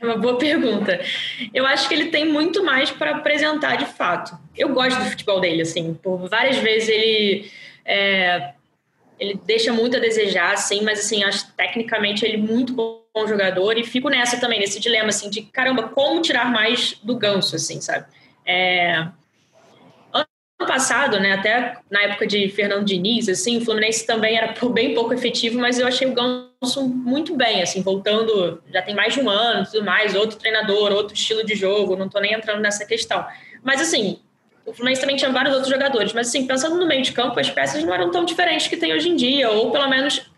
[0.00, 1.00] É uma boa pergunta.
[1.54, 4.38] Eu acho que ele tem muito mais para apresentar de fato.
[4.56, 5.94] Eu gosto do futebol dele, assim.
[5.94, 7.50] Por várias vezes ele.
[7.84, 8.52] É,
[9.18, 13.84] ele deixa muito a desejar, assim, mas assim, acho tecnicamente ele muito bom jogador e
[13.84, 18.04] fico nessa também, nesse dilema, assim, de caramba, como tirar mais do ganso, assim, sabe?
[18.44, 19.08] É,
[20.66, 24.94] ano passado, né, até na época de Fernando Diniz, assim, o Fluminense também era bem
[24.94, 29.20] pouco efetivo, mas eu achei o Ganso muito bem, assim, voltando, já tem mais de
[29.20, 32.84] um ano, tudo mais, outro treinador, outro estilo de jogo, não tô nem entrando nessa
[32.84, 33.24] questão.
[33.62, 34.18] Mas, assim,
[34.66, 37.48] o Fluminense também tinha vários outros jogadores, mas, assim, pensando no meio de campo, as
[37.48, 40.30] peças não eram tão diferentes que tem hoje em dia, ou pelo menos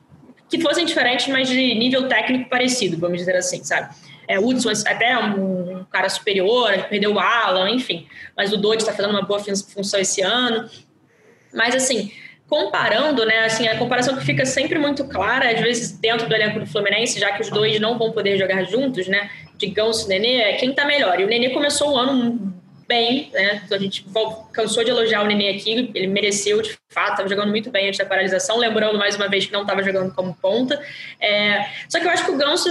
[0.50, 3.94] que fossem diferentes, mas de nível técnico parecido, vamos dizer assim, sabe?
[4.28, 8.06] É, o Hudson até é um cara superior, perdeu o Alan, enfim.
[8.36, 10.68] Mas o Dodge está fazendo uma boa função esse ano.
[11.52, 12.12] Mas, assim,
[12.46, 16.60] comparando, né, assim, a comparação que fica sempre muito clara, às vezes dentro do elenco
[16.60, 19.30] do Fluminense, já que os dois não vão poder jogar juntos, né,
[19.72, 21.18] Ganso e Nenê, é quem está melhor.
[21.18, 22.54] E o Nenê começou o ano
[22.88, 23.62] bem, né?
[23.70, 24.04] A gente
[24.52, 27.98] cansou de elogiar o Nenê aqui, ele mereceu, de fato, estava jogando muito bem antes
[27.98, 30.80] da paralisação, lembrando mais uma vez que não estava jogando como ponta.
[31.20, 32.68] É, só que eu acho que o Ganso,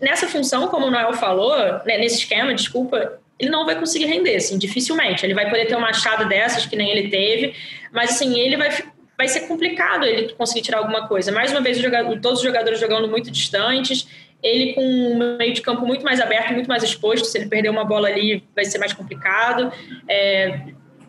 [0.00, 1.56] nessa função, como o Noel falou,
[1.86, 5.24] né, nesse esquema, desculpa, ele não vai conseguir render, assim, dificilmente.
[5.24, 7.54] Ele vai poder ter uma achada dessas que nem ele teve,
[7.92, 8.70] mas assim, ele vai
[9.16, 11.30] vai ser complicado ele conseguir tirar alguma coisa.
[11.30, 11.78] Mais uma vez,
[12.22, 14.08] todos os jogadores jogando muito distantes,
[14.42, 17.26] ele com um meio de campo muito mais aberto, muito mais exposto.
[17.26, 19.72] Se ele perder uma bola ali, vai ser mais complicado.
[20.08, 20.60] É,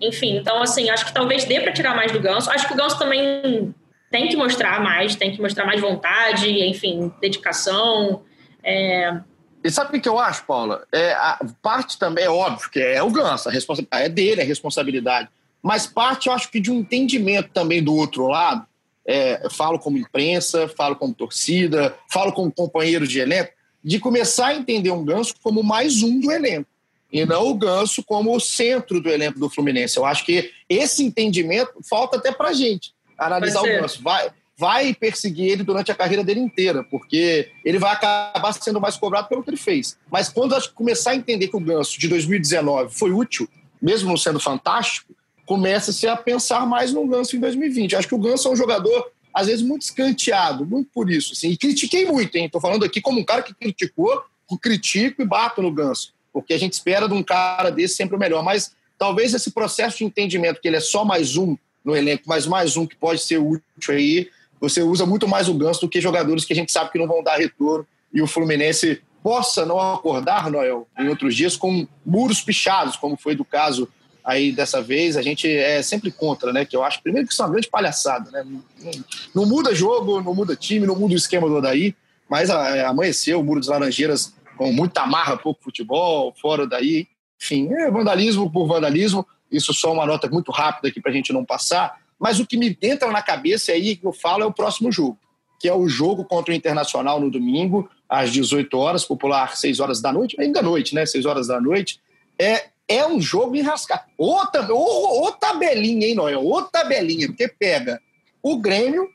[0.01, 2.49] enfim, então, assim, acho que talvez dê para tirar mais do Ganso.
[2.49, 3.73] Acho que o Ganso também
[4.09, 8.23] tem que mostrar mais, tem que mostrar mais vontade, enfim, dedicação.
[8.63, 9.19] É...
[9.63, 10.86] E sabe o que eu acho, Paula?
[10.91, 11.15] É,
[11.61, 15.29] parte também, é óbvio que é o Ganso, a responsabilidade é dele, a responsabilidade.
[15.61, 18.65] Mas parte, eu acho que de um entendimento também do outro lado,
[19.06, 23.52] é, falo como imprensa, falo como torcida, falo como companheiro de elenco,
[23.84, 26.68] de começar a entender um Ganso como mais um do elenco
[27.12, 29.97] e não o Ganso como o centro do elenco do Fluminense.
[29.97, 34.02] Eu acho que esse entendimento falta até para gente analisar o Ganso.
[34.02, 38.95] Vai, vai perseguir ele durante a carreira dele inteira, porque ele vai acabar sendo mais
[38.95, 39.97] cobrado pelo que ele fez.
[40.10, 43.47] Mas quando acho que começar a entender que o Ganso de 2019 foi útil,
[43.82, 45.14] mesmo não sendo fantástico,
[45.52, 47.97] começa-se a pensar mais no Ganso em 2020.
[47.97, 51.34] Acho que o Ganso é um jogador, às vezes, muito escanteado, muito por isso.
[51.34, 52.45] Assim, e critiquei muito, hein?
[52.45, 54.24] Estou falando aqui como um cara que criticou,
[54.62, 58.20] critico e bato no Ganso porque a gente espera de um cara desse sempre o
[58.20, 58.41] melhor.
[58.41, 62.47] Mas talvez esse processo de entendimento que ele é só mais um no elenco, mas
[62.47, 65.99] mais um que pode ser útil aí, você usa muito mais o Ganso do que
[65.99, 69.78] jogadores que a gente sabe que não vão dar retorno e o Fluminense possa não
[69.80, 73.89] acordar, Noel, em outros dias com muros pichados, como foi do caso
[74.24, 76.65] aí dessa vez, a gente é sempre contra, né?
[76.65, 78.45] Que eu acho, primeiro, que isso é uma grande palhaçada, né?
[78.45, 78.91] Não,
[79.34, 81.95] não muda jogo, não muda time, não muda o esquema do Odaí,
[82.30, 87.07] mas amanheceu o Muro das Laranjeiras com muita marra, pouco futebol, fora daí.
[87.41, 89.28] Enfim, é vandalismo por vandalismo.
[89.51, 91.99] Isso só uma nota muito rápida aqui para a gente não passar.
[92.19, 95.17] Mas o que me entra na cabeça aí que eu falo é o próximo jogo,
[95.59, 100.01] que é o jogo contra o Internacional no domingo, às 18 horas, popular 6 horas
[100.01, 101.05] da noite, ainda noite, né?
[101.05, 101.99] 6 horas da noite.
[102.39, 104.04] É, é um jogo enrascado.
[104.18, 106.46] Outra, ô, ô tabelinha, hein, Noel?
[106.46, 108.02] Ô tabelinha, porque pega
[108.44, 109.08] o Grêmio,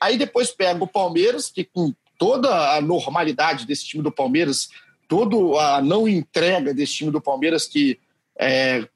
[0.00, 4.68] aí depois pega o Palmeiras, que com toda a normalidade desse time do Palmeiras,
[5.08, 7.98] toda a não entrega desse time do Palmeiras, que
[8.38, 8.86] é,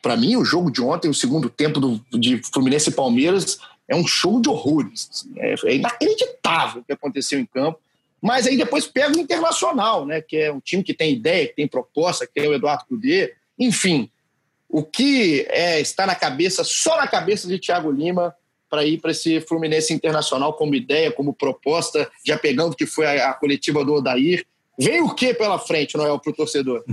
[0.00, 3.58] para mim o jogo de ontem, o segundo tempo do, de Fluminense e Palmeiras,
[3.88, 5.08] é um show de horrores.
[5.10, 7.78] Assim, é, é, inacreditável o que aconteceu em campo.
[8.20, 11.54] Mas aí depois pega o Internacional, né, que é um time que tem ideia, que
[11.54, 13.34] tem proposta, que tem o Eduardo Cudê.
[13.58, 14.10] Enfim,
[14.68, 18.34] o que é, está na cabeça, só na cabeça de Thiago Lima,
[18.68, 23.30] para ir para esse Fluminense Internacional como ideia, como proposta, já pegando que foi a,
[23.30, 24.44] a coletiva do Odair.
[24.78, 26.84] Vem o que pela frente, Noel, para o torcedor?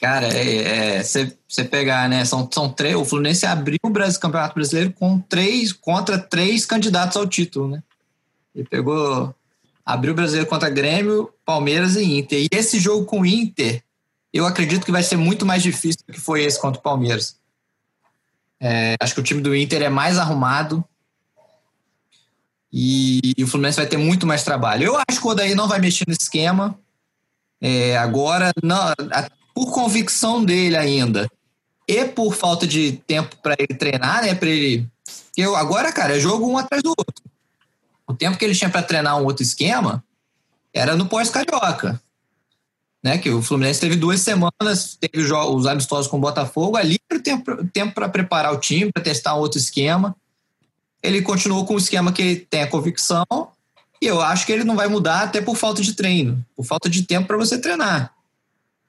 [0.00, 2.24] Cara, você é, é, pegar, né?
[2.24, 2.94] São, são três.
[2.94, 7.82] O Fluminense abriu o Brasil, Campeonato Brasileiro com três contra três candidatos ao título, né?
[8.54, 9.34] Ele pegou.
[9.84, 12.40] Abriu o Brasileiro contra Grêmio, Palmeiras e Inter.
[12.42, 13.82] E esse jogo com o Inter,
[14.32, 17.36] eu acredito que vai ser muito mais difícil do que foi esse contra o Palmeiras.
[18.60, 20.84] É, acho que o time do Inter é mais arrumado.
[22.72, 24.84] E, e, o Fluminense vai ter muito mais trabalho.
[24.84, 26.78] Eu acho que o Odaí não vai mexer no esquema.
[27.60, 31.30] É, agora, não, a, por convicção dele ainda.
[31.88, 34.34] E por falta de tempo para ele treinar, né?
[34.34, 34.86] Para ele.
[35.36, 37.24] Eu, agora, cara, é jogo um atrás do outro.
[38.06, 40.04] O tempo que ele tinha para treinar um outro esquema
[40.74, 42.00] era no pós-carioca
[43.02, 43.18] né?
[43.18, 47.64] Que o Fluminense teve duas semanas, teve os amistosos com o Botafogo, ali para tempo,
[47.72, 50.14] tempo para preparar o time, para testar um outro esquema.
[51.02, 53.26] Ele continuou com o esquema que tem a convicção,
[54.00, 56.88] e eu acho que ele não vai mudar até por falta de treino, por falta
[56.90, 58.12] de tempo para você treinar.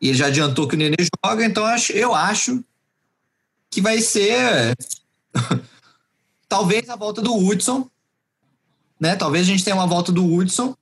[0.01, 2.63] E ele já adiantou que o Nenê joga, então eu acho, eu acho
[3.69, 4.75] que vai ser
[6.47, 7.87] talvez a volta do Hudson,
[8.99, 9.15] né?
[9.15, 10.75] Talvez a gente tenha uma volta do Hudson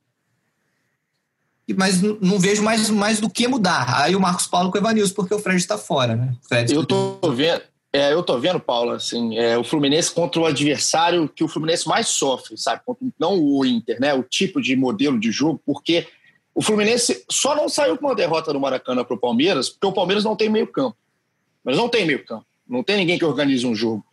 [1.74, 4.02] mas não vejo mais, mais do que mudar.
[4.02, 6.32] Aí o Marcos Paulo com o Evanilson, porque o Fred está fora, né?
[6.48, 7.62] Fred eu tô vendo,
[7.92, 11.88] é, eu tô vendo, Paulo, assim, é, o Fluminense contra o adversário que o Fluminense
[11.88, 12.82] mais sofre, sabe?
[13.18, 14.14] Não o Inter, né?
[14.14, 16.06] O tipo de modelo de jogo, porque
[16.54, 19.92] o Fluminense só não saiu com uma derrota no Maracanã para o Palmeiras, porque o
[19.92, 20.96] Palmeiras não tem meio campo.
[21.64, 22.46] Mas não tem meio campo.
[22.68, 24.04] Não tem ninguém que organize um jogo.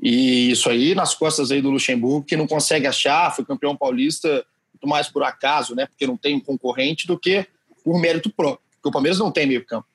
[0.00, 4.44] E isso aí nas costas aí do Luxemburgo, que não consegue achar, foi campeão paulista
[4.78, 5.86] muito mais por acaso, né?
[5.86, 7.46] Porque não tem um concorrente, do que
[7.84, 8.60] por mérito próprio.
[8.76, 9.86] Porque o Palmeiras não tem meio campo.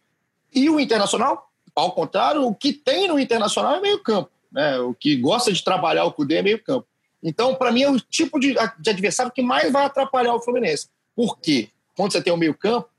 [0.53, 4.29] E o Internacional, ao contrário, o que tem no Internacional é meio campo.
[4.51, 4.77] Né?
[4.79, 6.86] O que gosta de trabalhar o CUDE é meio campo.
[7.23, 10.89] Então, para mim, é o tipo de, de, adversário que mais vai atrapalhar o Fluminense.
[11.15, 11.69] Por quê?
[11.95, 12.89] Quando você tem o meio campo,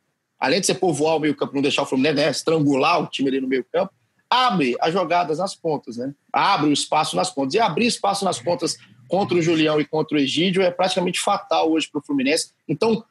[0.40, 3.28] além de você povoar o meio campo, não deixar o Fluminense né, estrangular o time
[3.28, 3.92] ali no meio campo,
[4.30, 6.14] abre as jogadas nas pontas, né?
[6.32, 7.54] Abre o espaço nas pontas.
[7.54, 8.78] E abrir espaço nas pontas
[9.08, 12.50] contra o Julião e contra o Egídio é praticamente fatal hoje para o Fluminense.
[12.68, 13.04] Então,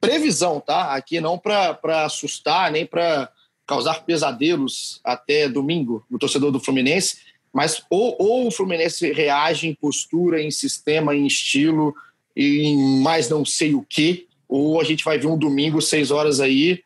[0.00, 0.94] previsão, tá?
[0.94, 3.30] Aqui não para assustar, nem para
[3.66, 7.18] causar pesadelos até domingo no torcedor do Fluminense,
[7.52, 11.94] mas ou, ou, o Fluminense reage em postura, em sistema, em estilo,
[12.34, 16.40] em mais não sei o que, ou a gente vai ver um domingo, seis horas
[16.40, 16.82] aí,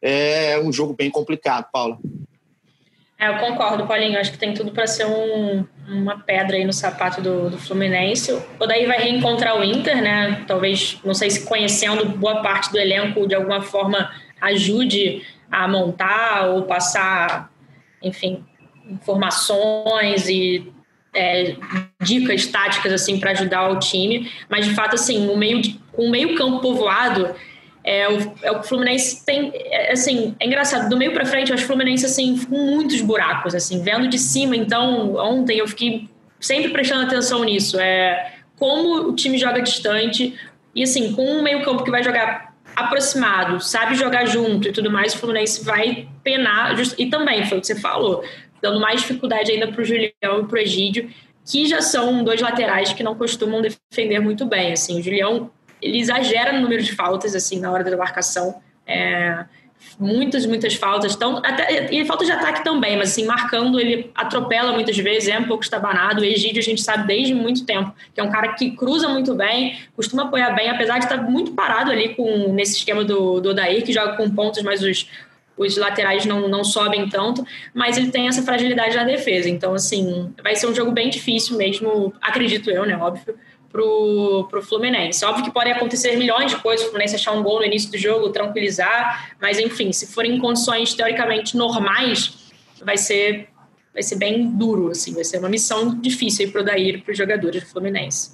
[0.00, 1.98] é um jogo bem complicado, Paula.
[3.18, 4.18] É, eu concordo, Paulinho.
[4.18, 8.32] Acho que tem tudo para ser um, uma pedra aí no sapato do, do Fluminense.
[8.60, 10.44] O daí vai reencontrar o Inter, né?
[10.46, 14.10] Talvez, não sei se conhecendo boa parte do elenco de alguma forma
[14.40, 17.50] ajude a montar ou passar,
[18.02, 18.44] enfim,
[18.90, 20.70] informações e
[21.14, 21.56] é,
[22.02, 24.30] dicas táticas assim para ajudar o time.
[24.48, 25.62] Mas de fato, assim, o meio
[25.92, 27.34] com o meio campo povoado
[27.86, 31.54] é o, é o Fluminense tem, é, assim, é engraçado, do meio para frente, eu
[31.54, 36.08] acho o Fluminense, assim, com muitos buracos, assim, vendo de cima, então, ontem eu fiquei
[36.40, 40.34] sempre prestando atenção nisso, é como o time joga distante,
[40.74, 44.90] e assim, com um meio campo que vai jogar aproximado, sabe jogar junto e tudo
[44.90, 48.24] mais, o Fluminense vai penar, just, e também, foi o que você falou,
[48.60, 51.08] dando mais dificuldade ainda para o Julião e para o Egídio,
[51.48, 55.50] que já são dois laterais que não costumam defender muito bem, assim, o Julião
[55.80, 58.60] ele exagera no número de faltas, assim, na hora da marcação.
[58.86, 59.44] É,
[59.98, 61.14] muitas, muitas faltas.
[61.14, 65.38] Então, até, e falta de ataque também, mas assim, marcando, ele atropela muitas vezes, é
[65.38, 66.22] um pouco estabanado.
[66.22, 69.34] O Egídio, a gente sabe desde muito tempo, que é um cara que cruza muito
[69.34, 73.50] bem, costuma apoiar bem, apesar de estar muito parado ali com nesse esquema do, do
[73.50, 75.08] Odair, que joga com pontos, mas os,
[75.56, 79.48] os laterais não, não sobem tanto, mas ele tem essa fragilidade na defesa.
[79.48, 82.96] Então, assim, vai ser um jogo bem difícil mesmo, acredito eu, né?
[82.96, 83.34] Óbvio
[83.76, 85.22] pro, pro Fluminense.
[85.22, 87.98] Óbvio que podem acontecer milhões de coisas, o Fluminense achar um gol no início do
[87.98, 92.50] jogo, tranquilizar, mas enfim, se forem condições teoricamente normais,
[92.82, 93.48] vai ser
[93.92, 97.18] vai ser bem duro, assim, vai ser uma missão difícil para o Daír, para os
[97.18, 98.32] jogadores do Fluminense.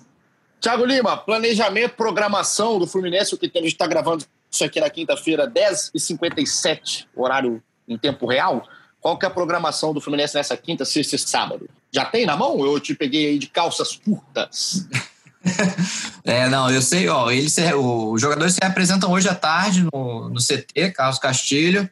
[0.61, 4.91] Tiago Lima, planejamento, programação do Fluminense, o que a gente está gravando isso aqui na
[4.91, 8.67] quinta-feira, 10h57, horário em tempo real.
[9.01, 11.69] Qual que é a programação do Fluminense nessa quinta, sexta e sábado?
[11.93, 12.65] Já tem na mão?
[12.65, 14.89] Eu te peguei aí de calças curtas.
[16.25, 20.41] é, não, eu sei, ó, eles, os jogadores se apresentam hoje à tarde no, no
[20.41, 21.89] CT, Carlos Castilho.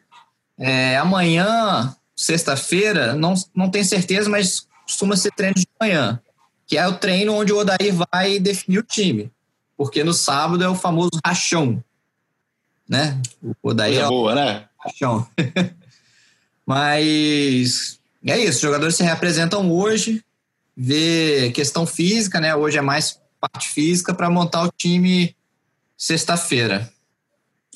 [0.59, 6.21] É, amanhã, sexta-feira, não, não tenho certeza, mas costuma ser treino de manhã,
[6.67, 9.31] que é o treino onde o Odair vai definir o time.
[9.77, 11.83] Porque no sábado é o famoso rachão,
[12.89, 13.21] né?
[13.43, 14.65] O Odair Coisa é boa, né?
[14.79, 15.27] Rachão.
[16.67, 20.23] mas é isso, os jogadores se representam hoje,
[20.77, 22.55] vê questão física, né?
[22.55, 25.35] Hoje é mais parte física para montar o time
[25.97, 26.93] sexta-feira.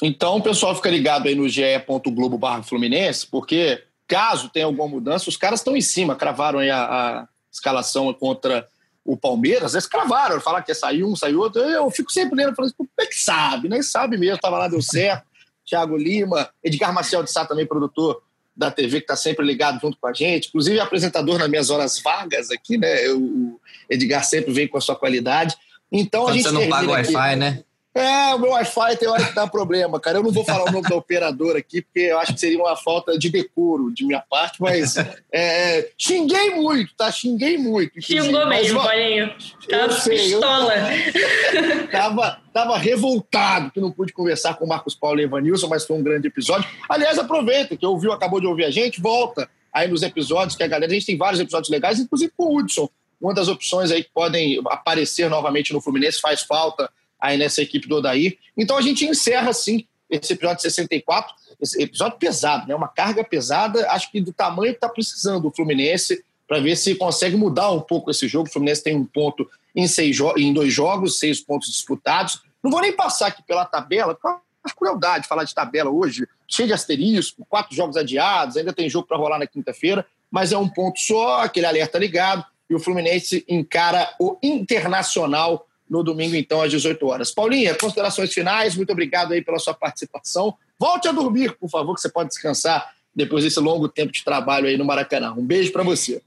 [0.02, 5.28] Então, o pessoal fica ligado aí no ge.globo barra Fluminense, porque caso tenha alguma mudança,
[5.28, 8.66] os caras estão em cima, cravaram aí a, a escalação contra
[9.04, 12.54] o Palmeiras, eles cravaram, falaram que ia sair um, saiu outro, eu fico sempre lendo,
[12.54, 13.82] falando, como é que sabe, né?
[13.82, 15.26] Sabe mesmo, tava lá, deu certo.
[15.66, 18.22] Thiago Lima, Edgar Marcel de Sá também, produtor
[18.56, 22.00] da TV, que está sempre ligado junto com a gente, inclusive apresentador nas minhas horas
[22.00, 23.08] vagas aqui, né?
[23.10, 23.58] O
[23.90, 25.56] Edgar sempre vem com a sua qualidade.
[25.90, 26.44] Então Quando a gente.
[26.44, 27.64] Você não paga o Wi-Fi, né?
[27.94, 30.18] É, o meu Wi-Fi tem hora que dá problema, cara.
[30.18, 32.74] Eu não vou falar o nome da operadora aqui, porque eu acho que seria uma
[32.74, 34.96] falta de decoro de minha parte, mas
[35.32, 37.12] é, xinguei muito, tá?
[37.12, 38.02] Xinguei muito.
[38.02, 39.32] Xingou mesmo, Paulinho.
[39.70, 40.74] Tava pistola.
[40.74, 45.86] Eu, tava, tava revoltado que não pude conversar com o Marcos Paulo e Evanilson, mas
[45.86, 46.68] foi um grande episódio.
[46.88, 50.68] Aliás, aproveita que ouviu, acabou de ouvir a gente, volta aí nos episódios, que a
[50.68, 52.88] galera, a gente tem vários episódios legais, inclusive com o Hudson.
[53.20, 56.90] Uma das opções aí que podem aparecer novamente no Fluminense, faz falta
[57.24, 58.36] aí nessa equipe do Odair.
[58.54, 62.74] Então a gente encerra, assim, esse episódio 64, esse episódio pesado, né?
[62.74, 66.94] Uma carga pesada, acho que do tamanho que está precisando o Fluminense, para ver se
[66.94, 68.46] consegue mudar um pouco esse jogo.
[68.46, 72.42] O Fluminense tem um ponto em, seis em dois jogos, seis pontos disputados.
[72.62, 76.68] Não vou nem passar aqui pela tabela, porque acho crueldade falar de tabela hoje, cheio
[76.68, 80.68] de asterisco, quatro jogos adiados, ainda tem jogo para rolar na quinta-feira, mas é um
[80.68, 86.70] ponto só, aquele alerta ligado, e o Fluminense encara o Internacional no domingo, então, às
[86.70, 87.30] 18 horas.
[87.30, 90.54] Paulinha, considerações finais, muito obrigado aí pela sua participação.
[90.78, 94.66] Volte a dormir, por favor, que você pode descansar depois desse longo tempo de trabalho
[94.66, 95.32] aí no Maracanã.
[95.32, 96.20] Um beijo para você.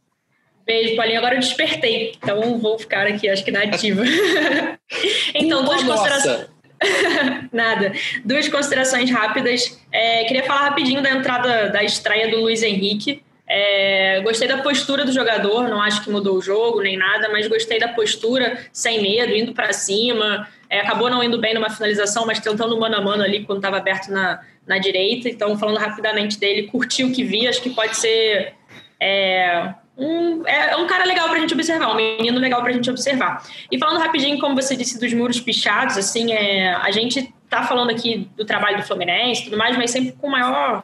[0.65, 1.19] Beijo, Paulinha.
[1.19, 4.03] Agora eu despertei, então vou ficar aqui, acho que na ativa.
[5.35, 6.47] então, duas considerações.
[7.51, 7.91] Nada.
[8.23, 9.77] Duas considerações rápidas.
[9.91, 13.21] É, queria falar rapidinho da entrada da estreia do Luiz Henrique.
[13.49, 17.47] É, gostei da postura do jogador, não acho que mudou o jogo nem nada, mas
[17.47, 20.47] gostei da postura, sem medo, indo para cima.
[20.69, 23.77] É, acabou não indo bem numa finalização, mas tentando mano a mano ali quando estava
[23.77, 25.29] aberto na, na direita.
[25.29, 28.53] Então, falando rapidamente dele, curti o que vi, acho que pode ser
[28.99, 32.73] é, um, é um cara legal para a gente observar, um menino legal para a
[32.73, 33.43] gente observar.
[33.71, 37.89] E falando rapidinho, como você disse, dos muros pichados, assim, é, a gente tá falando
[37.91, 40.83] aqui do trabalho do Fluminense tudo mais, mas sempre com maior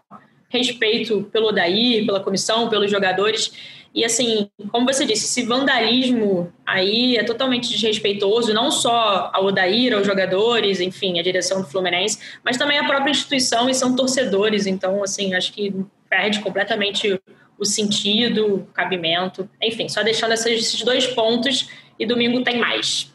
[0.53, 3.51] respeito pelo Odair, pela comissão, pelos jogadores.
[3.93, 9.93] E assim, como você disse, esse vandalismo aí é totalmente desrespeitoso, não só ao Odair,
[9.95, 14.67] aos jogadores, enfim, a direção do Fluminense, mas também a própria instituição e são torcedores.
[14.67, 15.73] Então, assim, acho que
[16.09, 17.19] perde completamente
[17.57, 19.49] o sentido, o cabimento.
[19.61, 23.12] Enfim, só deixando esses dois pontos e domingo tem mais.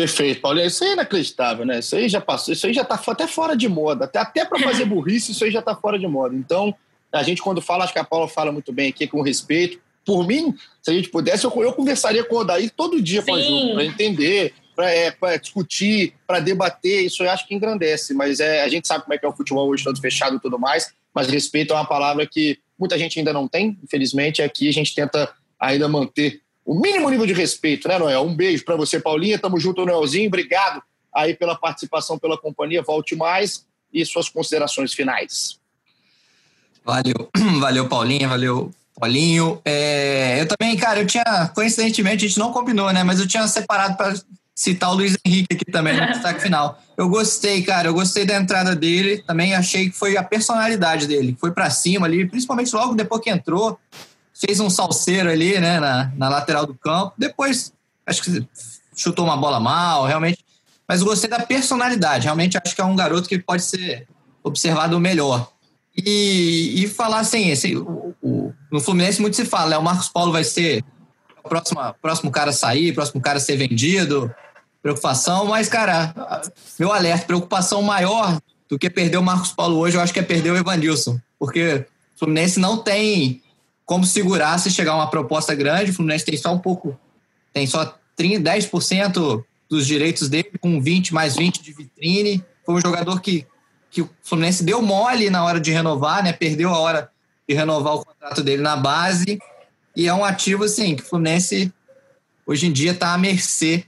[0.00, 0.66] Perfeito, Paulinho.
[0.66, 1.80] Isso aí é inacreditável, né?
[1.80, 4.06] Isso aí já passou, isso aí já está até fora de moda.
[4.06, 6.34] Até, até para fazer burrice, isso aí já está fora de moda.
[6.34, 6.74] Então,
[7.12, 9.78] a gente, quando fala, acho que a Paula fala muito bem aqui, com respeito.
[10.02, 13.34] Por mim, se a gente pudesse, eu, eu conversaria com o Odair todo dia com
[13.34, 17.04] a Ju, para entender, para é, discutir, para debater.
[17.04, 18.14] Isso eu acho que engrandece.
[18.14, 20.40] Mas é, a gente sabe como é que é o futebol hoje, todo fechado e
[20.40, 20.94] tudo mais.
[21.14, 24.40] Mas respeito é uma palavra que muita gente ainda não tem, infelizmente.
[24.40, 25.30] Aqui a gente tenta
[25.60, 28.22] ainda manter o mínimo nível de respeito, né, Noel?
[28.22, 29.38] Um beijo para você, Paulinha.
[29.38, 30.28] Tamo junto, Noelzinho.
[30.28, 30.82] Obrigado
[31.12, 32.82] aí pela participação, pela companhia.
[32.82, 35.58] Volte mais e suas considerações finais.
[36.84, 37.28] Valeu,
[37.60, 39.60] valeu, Paulinha, valeu, Paulinho.
[39.64, 43.02] É, eu também, cara, eu tinha, coincidentemente, a gente não combinou, né?
[43.02, 44.14] Mas eu tinha separado para
[44.54, 46.80] citar o Luiz Henrique aqui também no destaque final.
[46.96, 51.36] Eu gostei, cara, eu gostei da entrada dele, também achei que foi a personalidade dele.
[51.40, 53.78] Foi para cima ali, principalmente logo depois que entrou
[54.40, 57.12] fez um salseiro ali, né, na, na lateral do campo.
[57.18, 57.72] Depois,
[58.06, 58.46] acho que
[58.96, 60.44] chutou uma bola mal, realmente.
[60.88, 62.24] Mas gostei da personalidade.
[62.24, 64.08] Realmente acho que é um garoto que pode ser
[64.42, 65.52] observado melhor.
[65.96, 69.78] E, e falar assim, esse, o, o, no Fluminense muito se fala, né?
[69.78, 70.82] O Marcos Paulo vai ser
[71.44, 74.32] o próximo, próximo cara sair, próximo cara ser vendido,
[74.82, 76.14] preocupação, mas, cara,
[76.78, 80.22] meu alerta, preocupação maior do que perder o Marcos Paulo hoje, eu acho que é
[80.22, 83.42] perder o Evanilson, porque o Fluminense não tem
[83.90, 85.90] como segurar se chegar uma proposta grande.
[85.90, 86.96] O Fluminense tem só um pouco,
[87.52, 92.44] tem só 30, 10% dos direitos dele, com 20 mais 20 de vitrine.
[92.64, 93.44] Foi um jogador que,
[93.90, 96.32] que o Fluminense deu mole na hora de renovar, né?
[96.32, 97.10] Perdeu a hora
[97.48, 99.40] de renovar o contrato dele na base.
[99.96, 101.72] E é um ativo, assim, que o Fluminense
[102.46, 103.84] hoje em dia está à mercê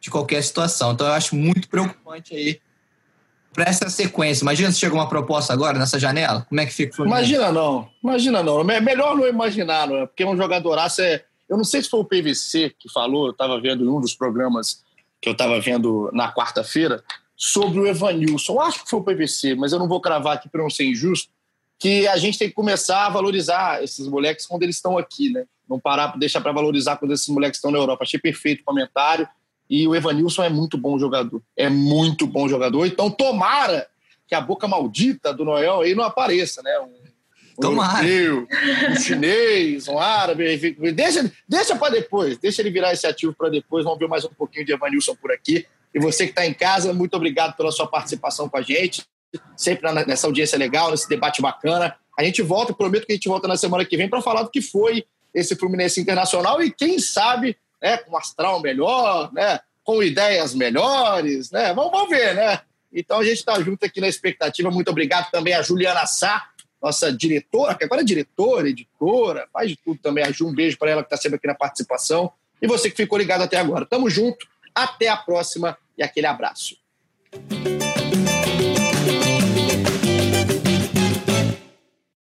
[0.00, 0.92] de qualquer situação.
[0.92, 2.60] Então eu acho muito preocupante aí
[3.52, 4.44] para essa sequência.
[4.44, 7.34] Imagina se chega uma proposta agora nessa janela, como é que fica o Fluminense?
[7.34, 8.60] Imagina não, imagina não.
[8.70, 10.06] É melhor não imaginar, não é?
[10.06, 11.24] Porque um jogadoraço é.
[11.48, 14.14] Eu não sei se foi o PVC que falou, eu estava vendo em um dos
[14.14, 14.82] programas
[15.20, 17.04] que eu estava vendo na quarta-feira,
[17.36, 18.60] sobre o Evanilson.
[18.60, 21.30] Acho que foi o PVC, mas eu não vou cravar aqui para não ser injusto,
[21.78, 25.44] que a gente tem que começar a valorizar esses moleques quando eles estão aqui, né?
[25.68, 28.04] Não parar, deixar para valorizar quando esses moleques estão na Europa.
[28.04, 29.28] Achei perfeito o comentário.
[29.72, 31.42] E o Evanilson é muito bom jogador.
[31.56, 32.84] É muito bom jogador.
[32.84, 33.88] Então, tomara
[34.28, 36.78] que a boca maldita do Noel aí não apareça, né?
[36.80, 36.92] Um,
[37.58, 38.46] um europeu,
[38.90, 40.58] um chinês, um árabe.
[40.92, 42.36] Deixa, deixa para depois.
[42.36, 43.82] Deixa ele virar esse ativo para depois.
[43.82, 45.64] Vamos ver mais um pouquinho de Evanilson por aqui.
[45.94, 49.06] E você que está em casa, muito obrigado pela sua participação com a gente.
[49.56, 51.96] Sempre nessa audiência legal, nesse debate bacana.
[52.18, 54.50] A gente volta, prometo que a gente volta na semana que vem para falar do
[54.50, 55.02] que foi
[55.32, 61.50] esse Fluminense Internacional e quem sabe né, com um astral melhor, né, com ideias melhores,
[61.50, 61.74] né?
[61.74, 62.60] Vamos, vamos ver, né?
[62.92, 64.70] Então a gente está junto aqui na expectativa.
[64.70, 66.46] Muito obrigado também a Juliana Sá,
[66.80, 70.24] nossa diretora, que agora é diretora, editora, faz de tudo também.
[70.24, 72.32] A Ju, um beijo para ela que está sempre aqui na participação.
[72.60, 73.84] E você que ficou ligado até agora.
[73.86, 76.76] Tamo junto, até a próxima e aquele abraço.